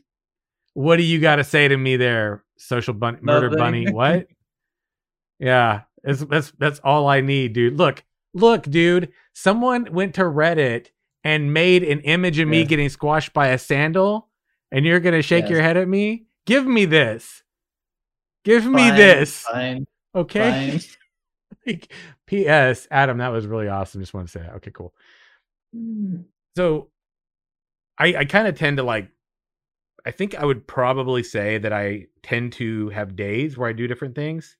[0.77, 3.59] What do you got to say to me there, social bunny, murder Nothing.
[3.59, 3.91] bunny?
[3.91, 4.27] What?
[5.39, 7.79] yeah, that's that's that's all I need, dude.
[7.79, 8.05] Look,
[8.35, 9.11] look, dude.
[9.33, 10.89] Someone went to Reddit
[11.25, 12.65] and made an image of me Yeah.
[12.67, 14.29] getting squashed by a sandal,
[14.71, 15.51] and you're gonna shake Yes.
[15.51, 16.27] your head at me?
[16.45, 17.43] Give me this.
[18.45, 19.41] Give me fine, this.
[19.41, 20.71] Fine, Okay.
[20.71, 20.81] fine.
[21.67, 21.93] Like,
[22.27, 22.87] P.S.
[22.93, 24.01] Adam, that was really awesome.
[24.01, 24.55] Just want to say that.
[24.57, 24.93] Okay, cool.
[25.75, 26.25] Mm.
[26.57, 26.91] So
[27.99, 29.09] I I kind of tend to like
[30.07, 33.89] I think I would probably say that I tend to have days where I do
[33.89, 34.57] different things.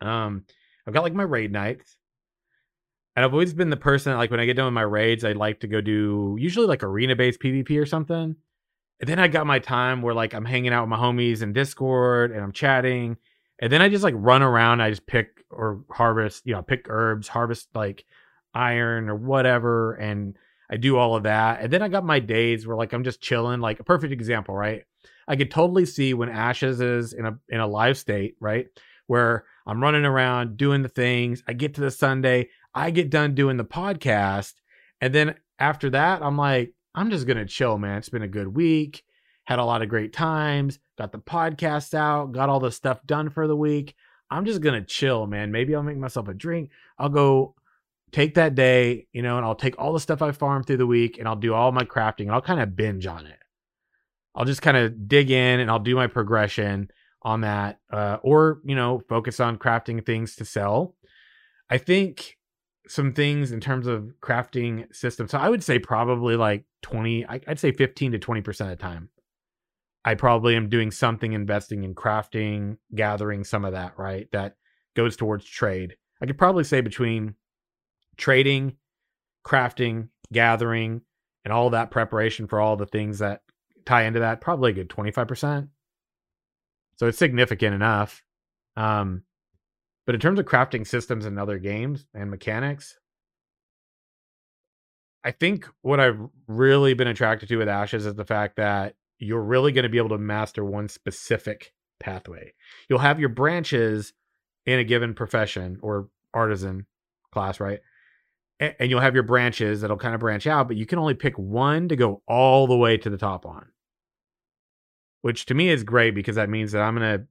[0.00, 0.44] Um
[0.86, 1.96] I've got like my raid nights.
[3.16, 5.24] And I've always been the person that, like when I get done with my raids,
[5.24, 8.36] I like to go do usually like arena based PvP or something.
[9.00, 11.52] And then I got my time where like I'm hanging out with my homies in
[11.52, 13.16] Discord and I'm chatting.
[13.60, 14.80] And then I just like run around.
[14.80, 18.04] I just pick or harvest, you know, pick herbs, harvest like
[18.52, 19.94] iron or whatever.
[19.94, 20.36] And
[20.70, 21.60] I do all of that.
[21.60, 23.60] And then I got my days where like I'm just chilling.
[23.60, 24.84] Like a perfect example, right?
[25.26, 28.66] I could totally see when Ashes is in a in a live state, right?
[29.06, 31.42] Where I'm running around doing the things.
[31.46, 34.54] I get to the Sunday, I get done doing the podcast,
[35.00, 37.98] and then after that, I'm like, I'm just gonna chill, man.
[37.98, 39.04] It's been a good week.
[39.44, 40.78] Had a lot of great times.
[40.96, 42.32] Got the podcast out.
[42.32, 43.94] Got all the stuff done for the week.
[44.30, 45.52] I'm just gonna chill, man.
[45.52, 46.70] Maybe I'll make myself a drink.
[46.98, 47.54] I'll go
[48.14, 50.86] take that day, you know, and I'll take all the stuff I farmed through the
[50.86, 53.38] week and I'll do all my crafting and I'll kind of binge on it.
[54.36, 56.90] I'll just kind of dig in and I'll do my progression
[57.22, 60.94] on that, uh, or, you know, focus on crafting things to sell.
[61.68, 62.36] I think
[62.86, 65.32] some things in terms of crafting systems.
[65.32, 68.82] So I would say probably like 20, I- I'd say 15 to 20% of the
[68.82, 69.08] time.
[70.04, 74.28] I probably am doing something investing in crafting, gathering some of that, right?
[74.30, 74.54] That
[74.94, 75.96] goes towards trade.
[76.22, 77.34] I could probably say between
[78.16, 78.76] trading,
[79.46, 81.02] crafting, gathering,
[81.44, 83.42] and all that preparation for all the things that
[83.84, 85.68] tie into that, probably a good 25%.
[86.96, 88.22] So it's significant enough.
[88.76, 89.22] Um,
[90.06, 92.98] but in terms of crafting systems and other games and mechanics,
[95.24, 99.42] I think what I've really been attracted to with Ashes is the fact that you're
[99.42, 102.52] really going to be able to master one specific pathway.
[102.88, 104.12] You'll have your branches
[104.66, 106.86] in a given profession or artisan
[107.32, 107.80] class, right?
[108.60, 111.36] And you'll have your branches that'll kind of branch out, but you can only pick
[111.36, 113.66] one to go all the way to the top on.
[115.22, 117.26] Which to me is great because that means that I'm going to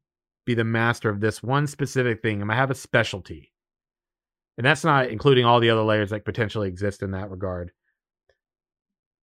[0.45, 2.41] be the master of this one specific thing.
[2.41, 3.53] I'm going to have a specialty.
[4.57, 7.71] And that's not including all the other layers that potentially exist in that regard.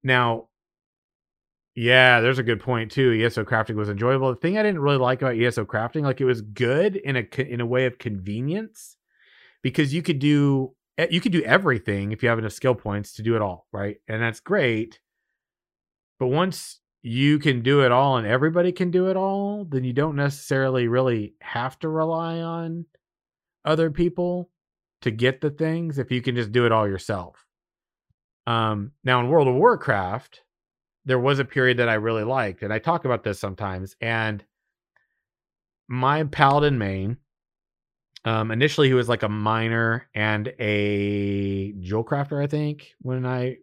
[0.03, 0.49] Now,
[1.75, 3.13] yeah, there's a good point too.
[3.13, 4.31] ESO crafting was enjoyable.
[4.31, 7.41] The thing I didn't really like about ESO crafting, like it was good in a
[7.41, 8.97] in a way of convenience,
[9.63, 10.75] because you could do
[11.11, 13.97] you can do everything if you have enough skill points to do it all, right?
[14.09, 15.01] And that's great.
[16.19, 19.93] But once you can do it all and everybody can do it all, then you
[19.93, 22.87] don't necessarily really have to rely on
[23.65, 24.51] other people
[25.03, 27.47] to get the things if you can just do it all yourself.
[28.47, 30.43] Um, now in World of Warcraft,
[31.05, 33.97] there was a period that I really liked, and I talk about this sometimes.
[34.01, 34.45] And
[35.89, 37.17] my paladin main,
[38.25, 43.57] um, initially he was like a miner and a jewel crafter, I think, when I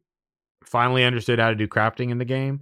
[0.63, 2.61] finally understood how to do crafting in the game.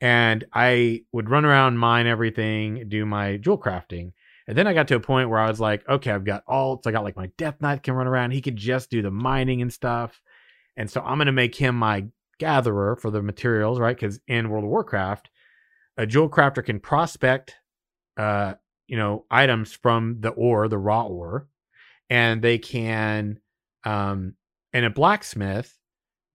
[0.00, 4.12] And I would run around, mine everything, do my jewel crafting.
[4.46, 6.86] And then I got to a point where I was like, okay, I've got alts.
[6.86, 8.30] I got like my Death Knight can run around.
[8.30, 10.20] He could just do the mining and stuff.
[10.76, 12.06] And so I'm going to make him my
[12.38, 13.96] gatherer for the materials, right?
[13.96, 15.28] Because in World of Warcraft,
[15.96, 17.56] a jewel crafter can prospect,
[18.16, 18.54] uh,
[18.88, 21.46] you know, items from the ore, the raw ore,
[22.10, 23.38] and they can,
[23.84, 24.34] um,
[24.72, 25.76] and a blacksmith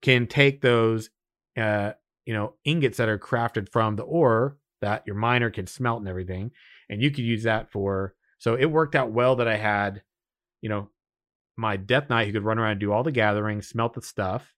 [0.02, 1.10] can take those,
[1.58, 1.92] uh,
[2.26, 6.08] you know, ingots that are crafted from the ore that your miner can smelt and
[6.08, 6.52] everything,
[6.90, 8.14] and you could use that for.
[8.38, 10.04] So it worked out well that I had,
[10.62, 10.90] you know,
[11.58, 14.54] my Death Knight who could run around and do all the gathering, smelt the stuff,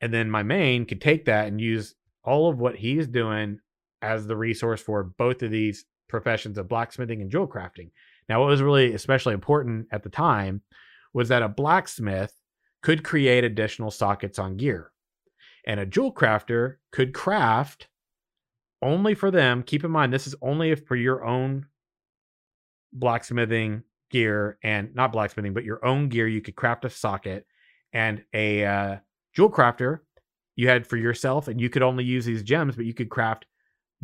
[0.00, 3.60] and then my main could take that and use all of what he's doing
[4.02, 7.90] as the resource for both of these professions of blacksmithing and jewel crafting.
[8.28, 10.62] Now, what was really especially important at the time
[11.12, 12.32] was that a blacksmith
[12.82, 14.92] could create additional sockets on gear,
[15.66, 17.88] and a jewel crafter could craft
[18.80, 19.64] only for them.
[19.64, 21.66] Keep in mind, this is only if for your own
[22.92, 26.28] blacksmithing gear and not blacksmithing, but your own gear.
[26.28, 27.44] You could craft a socket
[27.92, 28.96] and a uh,
[29.32, 30.00] jewel crafter
[30.54, 33.46] you had for yourself, and you could only use these gems, but you could craft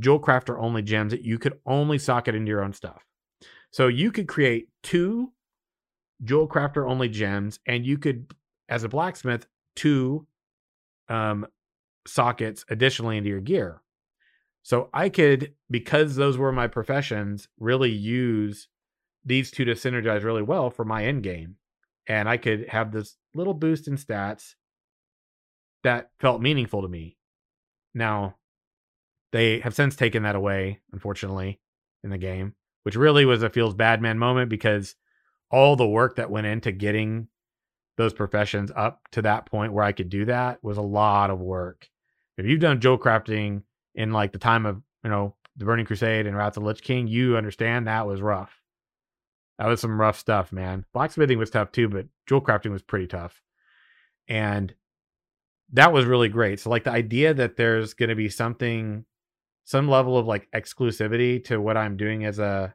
[0.00, 3.04] jewel crafter only gems that you could only socket into your own stuff.
[3.70, 5.32] So you could create two
[6.24, 8.34] jewel crafter only gems, and you could,
[8.68, 9.46] as a blacksmith,
[9.76, 10.26] two
[11.08, 11.46] um,
[12.06, 13.82] sockets additionally into your gear.
[14.62, 18.68] So I could, because those were my professions, really use
[19.24, 21.56] these two to synergize really well for my end game.
[22.06, 24.54] And I could have this little boost in stats
[25.82, 27.16] that felt meaningful to me.
[27.94, 28.36] Now,
[29.32, 31.60] they have since taken that away, unfortunately,
[32.02, 34.96] in the game, which really was a feels bad man moment because
[35.50, 37.28] all the work that went into getting
[37.96, 41.40] those professions up to that point where I could do that was a lot of
[41.40, 41.88] work.
[42.38, 43.62] If you've done jewel crafting
[43.94, 46.82] in like the time of, you know, the Burning Crusade and Wrath of the Lich
[46.82, 48.62] King, you understand that was rough.
[49.58, 50.86] That was some rough stuff, man.
[50.94, 53.42] Blacksmithing was tough too, but jewel crafting was pretty tough.
[54.26, 54.72] And
[55.72, 56.60] that was really great.
[56.60, 59.04] So like the idea that there's going to be something
[59.64, 62.74] some level of like exclusivity to what I'm doing as a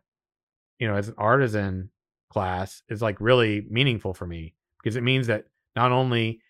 [0.79, 1.89] you know, as an artisan
[2.29, 6.41] class is like really meaningful for me because it means that not only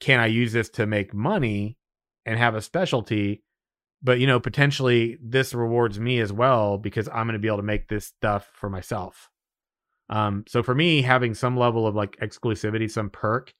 [0.00, 1.76] can I use this to make money
[2.26, 3.42] and have a specialty,
[4.02, 7.58] but you know, potentially this rewards me as well because I'm going to be able
[7.58, 9.28] to make this stuff for myself.
[10.10, 13.52] Um, so for me, having some level of like exclusivity, some perk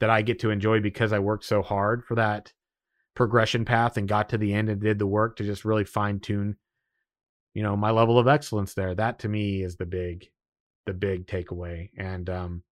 [0.00, 2.52] that I get to enjoy because I worked so hard for that
[3.20, 6.18] progression path and got to the end and did the work to just really fine
[6.20, 6.56] tune,
[7.52, 8.94] you know, my level of excellence there.
[8.94, 10.30] That to me is the big,
[10.86, 11.90] the big takeaway.
[11.98, 12.62] And um,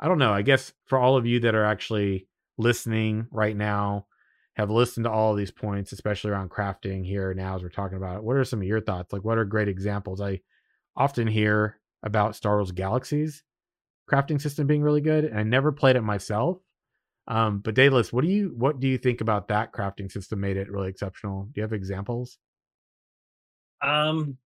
[0.00, 0.32] I don't know.
[0.32, 4.06] I guess for all of you that are actually listening right now,
[4.54, 8.16] have listened to all these points, especially around crafting here now as we're talking about
[8.16, 8.24] it.
[8.24, 9.12] What are some of your thoughts?
[9.12, 10.22] Like, what are great examples?
[10.22, 10.40] I
[10.96, 13.42] often hear about Star Wars Galaxies
[14.10, 16.56] crafting system being really good, and I never played it myself.
[17.28, 20.56] Um, but Daedalus, what do you what do you think about that crafting system made
[20.56, 21.44] it really exceptional?
[21.44, 22.38] Do you have examples?
[23.82, 24.38] Um,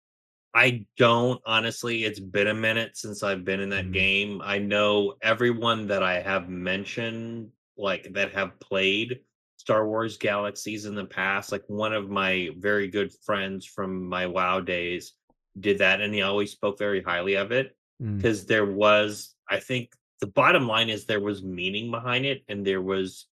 [0.53, 2.05] I don't honestly.
[2.05, 3.93] It's been a minute since I've been in that mm-hmm.
[3.93, 4.41] game.
[4.43, 9.19] I know everyone that I have mentioned, like that have played
[9.57, 11.51] Star Wars Galaxies in the past.
[11.51, 15.13] Like one of my very good friends from my WoW days
[15.59, 18.47] did that, and he always spoke very highly of it because mm.
[18.47, 22.81] there was, I think, the bottom line is there was meaning behind it and there
[22.81, 23.27] was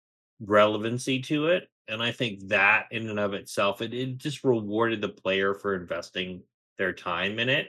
[0.42, 5.02] relevancy to it and i think that in and of itself it, it just rewarded
[5.02, 6.44] the player for investing
[6.78, 7.68] their time in it.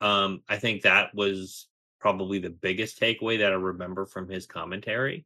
[0.00, 1.66] Um i think that was
[2.00, 5.24] probably the biggest takeaway that i remember from his commentary.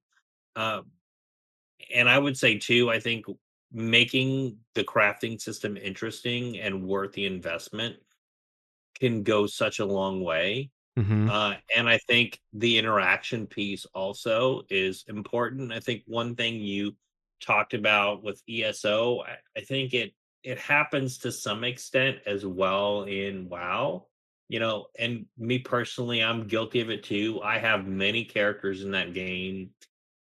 [0.57, 0.87] Um
[1.95, 3.27] and i would say too i think
[3.73, 7.97] making the crafting system interesting and worth the investment
[8.99, 11.31] can go such a long way Mm-hmm.
[11.31, 15.73] Uh, and I think the interaction piece also is important.
[15.73, 16.97] I think one thing you
[17.41, 23.05] talked about with ESO, I, I think it it happens to some extent as well
[23.05, 24.07] in WoW.
[24.49, 27.41] You know, and me personally, I'm guilty of it too.
[27.45, 29.71] I have many characters in that game,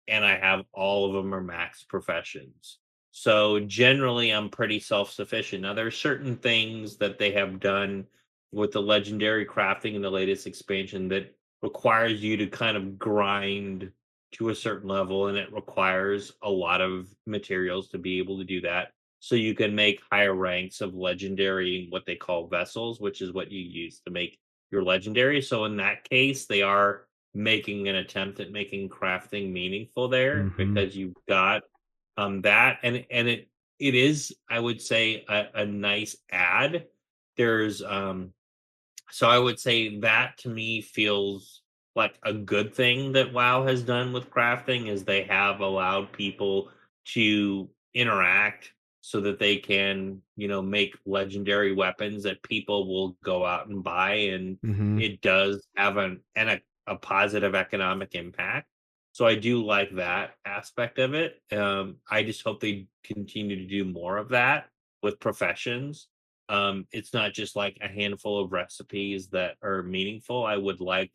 [0.07, 2.79] and I have all of them are max professions.
[3.11, 5.61] So generally, I'm pretty self sufficient.
[5.61, 8.07] Now, there are certain things that they have done
[8.55, 13.91] with the legendary crafting in the latest expansion that requires you to kind of grind
[14.31, 18.45] to a certain level and it requires a lot of materials to be able to
[18.45, 18.93] do that.
[19.19, 23.51] So you can make higher ranks of legendary what they call vessels which is what
[23.51, 24.39] you use to make
[24.71, 25.41] your legendary.
[25.41, 30.73] So in that case they are making an attempt at making crafting meaningful there mm-hmm.
[30.73, 31.63] because you've got
[32.15, 36.85] um that and and it it is i would say a, a nice add.
[37.35, 38.31] There's um
[39.15, 41.61] so I would say that to me feels
[41.95, 46.69] like a good thing that WoW has done with crafting is they have allowed people
[47.13, 53.45] to interact so that they can, you know, make legendary weapons that people will go
[53.45, 54.99] out and buy and mm-hmm.
[54.99, 58.67] it does have an, an a, a positive economic impact.
[59.13, 61.41] So I do like that aspect of it.
[61.53, 64.67] Um, I just hope they continue to do more of that
[65.01, 66.09] with professions
[66.49, 71.11] um it's not just like a handful of recipes that are meaningful i would like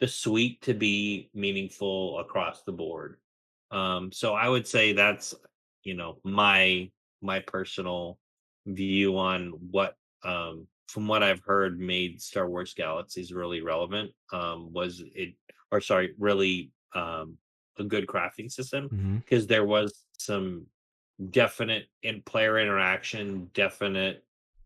[0.00, 3.16] the suite to be meaningful across the board.
[3.70, 5.34] Um so i would say that's
[5.84, 6.90] you know my
[7.22, 8.18] my personal
[8.66, 14.72] view on what um from what I've heard made Star Wars Galaxies really relevant um
[14.72, 15.34] was it
[15.70, 17.38] or sorry, really um
[17.78, 18.88] a good crafting system
[19.24, 20.66] because there was some
[21.30, 24.23] definite in player interaction, definite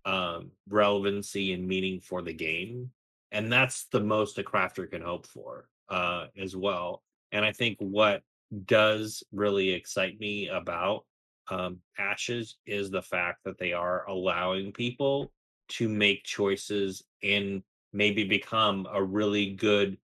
[0.09, 2.91] um relevancy and meaning for the game.
[3.31, 7.03] And that's the most a crafter can hope for uh as well.
[7.33, 8.23] And I think what
[8.65, 11.05] does really excite me about
[11.51, 15.31] um Ashes is the fact that they are allowing people
[15.77, 19.99] to make choices and maybe become a really good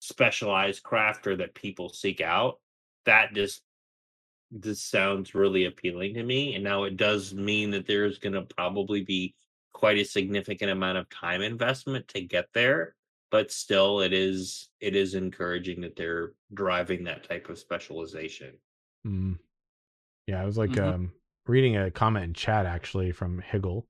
[0.00, 2.58] specialized crafter that people seek out.
[3.04, 3.62] That just
[4.62, 6.54] this sounds really appealing to me.
[6.54, 9.34] And now it does mean that there's going to probably be
[9.72, 12.94] quite a significant amount of time investment to get there.
[13.30, 18.54] But still, it is it is encouraging that they're driving that type of specialization.
[19.06, 19.38] mm
[20.26, 20.78] Yeah, I was like Mhm.
[20.78, 21.12] um,
[21.46, 23.86] reading a comment in chat actually from Higgle.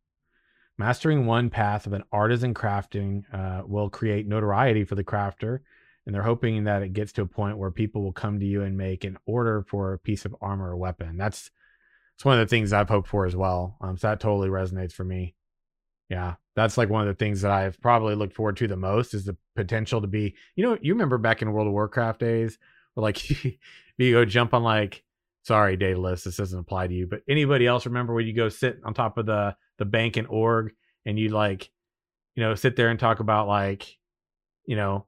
[0.78, 5.60] Mastering one path of an artisan crafting uh, will create notoriety for the crafter,
[6.06, 8.62] and they're hoping that it gets to a point where people will come to you
[8.62, 11.16] and make an order for a piece of armor or weapon.
[11.16, 11.50] That's
[12.14, 13.76] it's one of the things I've hoped for as well.
[13.80, 15.34] Um, so that totally resonates for me.
[16.08, 19.12] Yeah, that's like one of the things that I've probably looked forward to the most
[19.12, 20.34] is the potential to be.
[20.54, 22.58] You know, you remember back in World of Warcraft days,
[22.94, 23.28] where like
[23.98, 25.02] you go jump on like.
[25.42, 28.80] Sorry, Daedalus, this doesn't apply to you, but anybody else remember when you go sit
[28.84, 30.72] on top of the the bank in org
[31.04, 31.70] and you like,
[32.34, 33.96] you know, sit there and talk about like,
[34.64, 35.06] you know,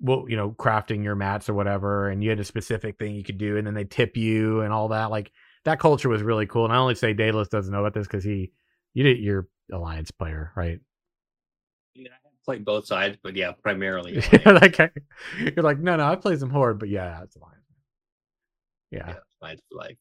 [0.00, 3.22] well, you know, crafting your mats or whatever, and you had a specific thing you
[3.22, 5.10] could do, and then they tip you and all that.
[5.10, 5.30] Like
[5.64, 6.64] that culture was really cool.
[6.64, 8.52] And I only say Daedalus doesn't know about this because he,
[8.94, 10.80] you did your alliance player, right?
[11.94, 14.22] Yeah, I played both sides, but yeah, primarily.
[14.32, 14.78] Yeah, Alliance.
[14.78, 14.92] like
[15.38, 17.56] you're like, no, no, I play some horde, but yeah, it's alliance.
[18.90, 19.96] Yeah, yeah, Alliance for life.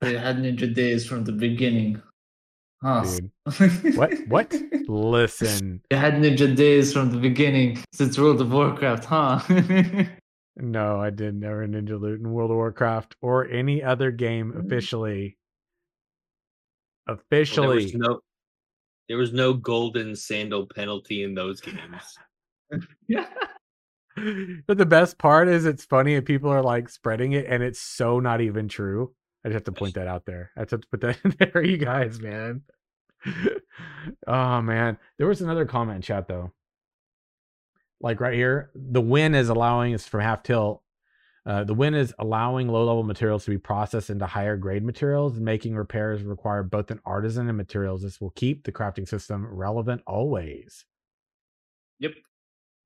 [0.00, 2.00] They had Ninja Days from the beginning.
[2.84, 3.02] Huh.
[3.04, 3.30] dude.
[3.96, 4.12] What?
[4.28, 4.54] What?
[4.88, 9.40] Listen, They had Ninja Days from the beginning since World of Warcraft, huh?
[10.56, 14.66] no, I did never Ninja Loot in World of Warcraft or any other game Mm.
[14.66, 15.38] officially.
[17.06, 18.20] Well, there Officially, was no
[19.08, 22.18] there was no golden sandal penalty in those games.
[23.08, 23.26] yeah.
[24.66, 27.80] but the best part is it's funny and people are like spreading it and it's
[27.80, 29.12] so not even true.
[29.44, 30.50] I just have to point that out there.
[30.56, 32.62] I just have to put that in there, you guys, man.
[34.26, 34.98] oh man.
[35.18, 36.52] There was another comment in chat though.
[38.00, 40.82] Like right here, the win is allowing us from half tilt.
[41.46, 45.38] Uh, the win is allowing low level materials to be processed into higher grade materials,
[45.38, 48.02] making repairs require both an artisan and materials.
[48.02, 50.86] This will keep the crafting system relevant always.
[51.98, 52.12] Yep.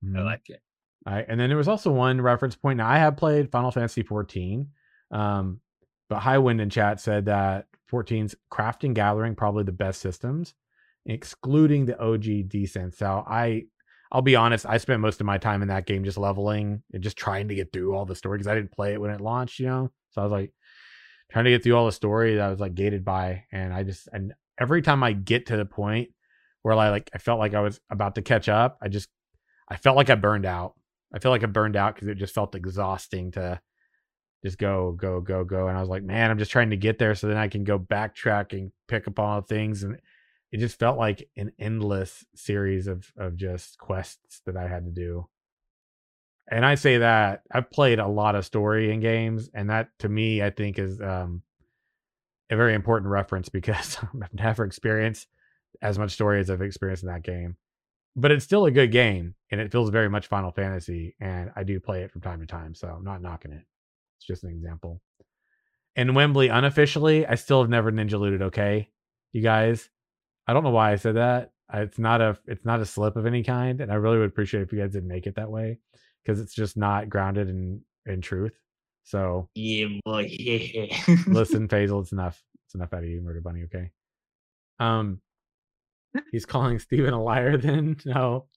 [0.03, 0.25] I Mhm.
[0.25, 0.61] like it.
[1.05, 2.77] All right, and then there was also one reference point.
[2.77, 4.71] Now I have played Final Fantasy 14,
[5.11, 5.61] um,
[6.09, 10.53] but Highwind in chat said that 14's crafting gathering probably the best systems,
[11.05, 12.93] excluding the OG descent.
[12.95, 13.63] So I,
[14.11, 17.03] I'll be honest, I spent most of my time in that game just leveling and
[17.03, 19.21] just trying to get through all the story because I didn't play it when it
[19.21, 19.91] launched, you know.
[20.11, 20.53] So I was like
[21.31, 23.83] trying to get through all the story that I was like gated by, and I
[23.83, 26.09] just and every time I get to the point
[26.63, 29.09] where I like I felt like I was about to catch up, I just
[29.67, 30.73] I felt like I burned out.
[31.13, 33.59] I feel like I burned out because it just felt exhausting to
[34.43, 35.67] just go, go, go, go.
[35.67, 37.63] And I was like, man, I'm just trying to get there so then I can
[37.63, 39.83] go backtrack and pick up on things.
[39.83, 39.99] And
[40.51, 44.91] it just felt like an endless series of of just quests that I had to
[44.91, 45.27] do.
[46.51, 50.09] And I say that I've played a lot of story in games, and that to
[50.09, 51.43] me, I think is um,
[52.49, 55.27] a very important reference because I've never experienced
[55.81, 57.57] as much story as I've experienced in that game
[58.15, 61.15] but it's still a good game and it feels very much Final Fantasy.
[61.19, 63.63] And I do play it from time to time, so I'm not knocking it.
[64.19, 65.01] It's just an example.
[65.95, 68.41] And Wembley, unofficially, I still have never ninja looted.
[68.43, 68.89] Okay,
[69.31, 69.89] you guys.
[70.45, 71.51] I don't know why I said that.
[71.73, 74.61] It's not a it's not a slip of any kind, and I really would appreciate
[74.61, 75.79] if you guys didn't make it that way
[76.23, 78.57] because it's just not grounded in in truth.
[79.03, 80.27] So Yeah, boy.
[80.29, 80.95] Yeah.
[81.27, 82.41] listen, Faisal, it's enough.
[82.65, 83.63] It's enough out of you, Murder Bunny.
[83.63, 83.91] Okay.
[84.79, 85.21] Um,
[86.31, 87.57] he's calling Steven a liar.
[87.57, 88.47] Then no,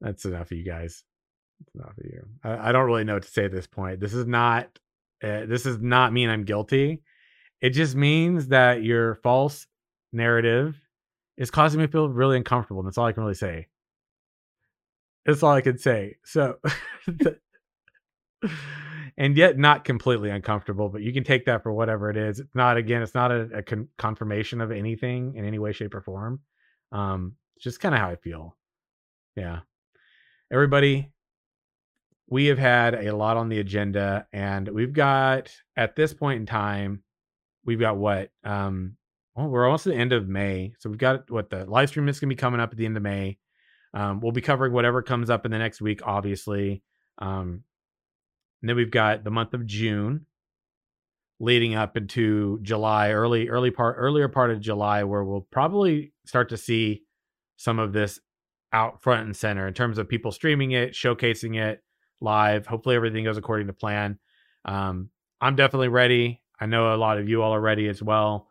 [0.00, 1.04] that's enough of you guys.
[1.60, 2.26] That's enough of you.
[2.42, 4.00] I, I don't really know what to say at this point.
[4.00, 4.78] This is not.
[5.22, 7.02] Uh, this does not mean I'm guilty.
[7.60, 9.66] It just means that your false
[10.12, 10.76] narrative
[11.36, 12.80] is causing me to feel really uncomfortable.
[12.80, 13.66] And that's all I can really say.
[15.26, 16.16] That's all I can say.
[16.24, 16.56] So,
[19.18, 22.40] and yet not completely uncomfortable, but you can take that for whatever it is.
[22.40, 25.94] It's not, again, it's not a, a con- confirmation of anything in any way, shape,
[25.94, 26.40] or form.
[26.92, 28.56] Um, it's just kind of how I feel.
[29.36, 29.60] Yeah.
[30.50, 31.12] Everybody,
[32.30, 36.46] we have had a lot on the agenda, and we've got, at this point in
[36.46, 37.02] time,
[37.64, 38.30] we've got what?
[38.44, 38.96] Um,
[39.34, 40.72] well, we're almost at the end of May.
[40.78, 42.86] So we've got what the live stream is going to be coming up at the
[42.86, 43.38] end of May.
[43.92, 46.84] Um, we'll be covering whatever comes up in the next week, obviously.
[47.18, 47.64] Um,
[48.62, 50.26] and then we've got the month of June
[51.40, 56.50] leading up into July, early, early part, earlier part of July, where we'll probably start
[56.50, 57.02] to see
[57.56, 58.20] some of this
[58.72, 61.82] out front and center in terms of people streaming it, showcasing it
[62.20, 62.66] live.
[62.66, 64.18] Hopefully everything goes according to plan.
[64.64, 65.10] Um,
[65.40, 66.42] I'm definitely ready.
[66.60, 68.48] I know a lot of you all are ready as well.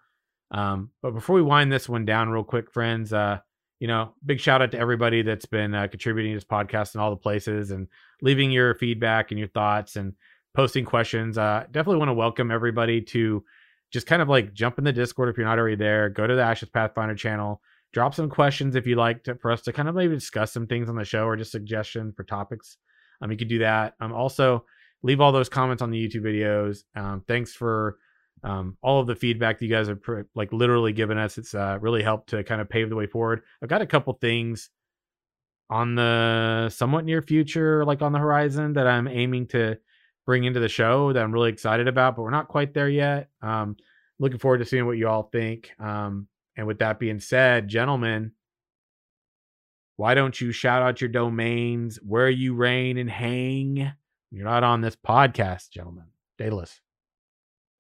[0.52, 3.40] Um, but before we wind this one down real quick, friends, uh,
[3.80, 7.02] you know, big shout out to everybody that's been uh, contributing to this podcast in
[7.02, 7.88] all the places and
[8.22, 10.14] leaving your feedback and your thoughts and
[10.54, 11.38] posting questions.
[11.38, 13.44] Uh, definitely want to welcome everybody to
[13.92, 16.10] just kind of like jump in the Discord if you're not already there.
[16.10, 17.62] Go to the Ashes Pathfinder channel.
[17.94, 20.68] Drop some questions if you'd like to, for us to kind of maybe discuss some
[20.68, 22.78] things on the show or just suggestion for topics.
[23.22, 23.96] Um, you could do that.
[24.00, 24.66] Um, also
[25.04, 26.84] leave all those comments on the YouTube videos.
[26.96, 27.98] Um, thanks for
[28.44, 31.38] um, all of the feedback that you guys have pr- like literally given us.
[31.38, 33.42] It's uh, really helped to kind of pave the way forward.
[33.62, 34.70] I've got a couple things
[35.70, 39.78] on the somewhat near future, like on the horizon, that I'm aiming to
[40.26, 43.30] bring into the show that I'm really excited about, but we're not quite there yet.
[43.42, 43.78] Um,
[44.20, 45.72] looking forward to seeing what you all think.
[45.80, 48.34] Um, and with that being said, gentlemen,
[50.00, 53.92] why don't you shout out your domains, where you reign and hang?
[54.32, 56.06] You're not on this podcast, gentlemen.
[56.38, 56.80] Daedalus.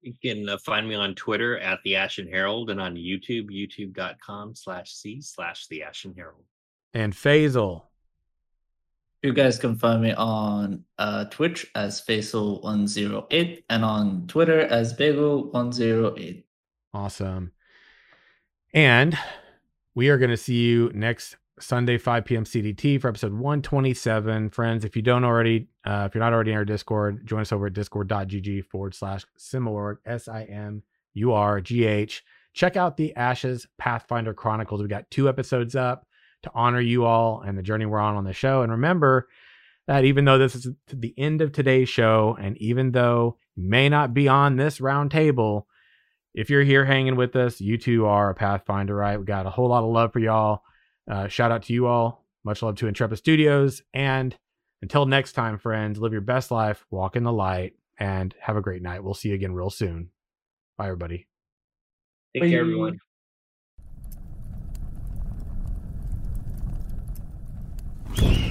[0.02, 4.54] You can uh, find me on Twitter at the Ashen Herald and on YouTube, youtube.com
[4.54, 6.44] slash C slash the Ashen Herald.
[6.94, 7.84] And Faisal.
[9.24, 16.44] You guys can find me on uh, Twitch as Faisal108 and on Twitter as Bagel108.
[16.94, 17.54] Awesome.
[18.74, 19.18] And
[19.96, 22.44] we are going to see you next Sunday, 5 p.m.
[22.44, 24.50] CDT for episode 127.
[24.50, 27.52] Friends, if you don't already, uh, if you're not already in our Discord, join us
[27.52, 30.84] over at discord.gg forward slash simurgh, S I M
[31.14, 32.24] U R G H.
[32.54, 34.82] Check out the Ashes Pathfinder Chronicles.
[34.82, 36.06] We got two episodes up
[36.44, 38.62] to honor you all and the journey we're on on the show.
[38.62, 39.28] And remember
[39.88, 43.90] that even though this is the end of today's show, and even though you may
[43.90, 45.68] not be on this round table,
[46.34, 49.20] if you're here hanging with us, you too are a Pathfinder, right?
[49.20, 50.62] We got a whole lot of love for y'all.
[51.10, 52.26] Uh, shout out to you all.
[52.44, 53.82] Much love to Intrepid Studios.
[53.94, 54.38] And
[54.82, 58.62] until next time, friends, live your best life, walk in the light, and have a
[58.62, 59.04] great night.
[59.04, 60.10] We'll see you again real soon.
[60.78, 61.28] Bye, everybody.
[62.34, 62.50] Take Bye.
[62.50, 63.00] care, everyone.
[68.16, 68.49] Yeah.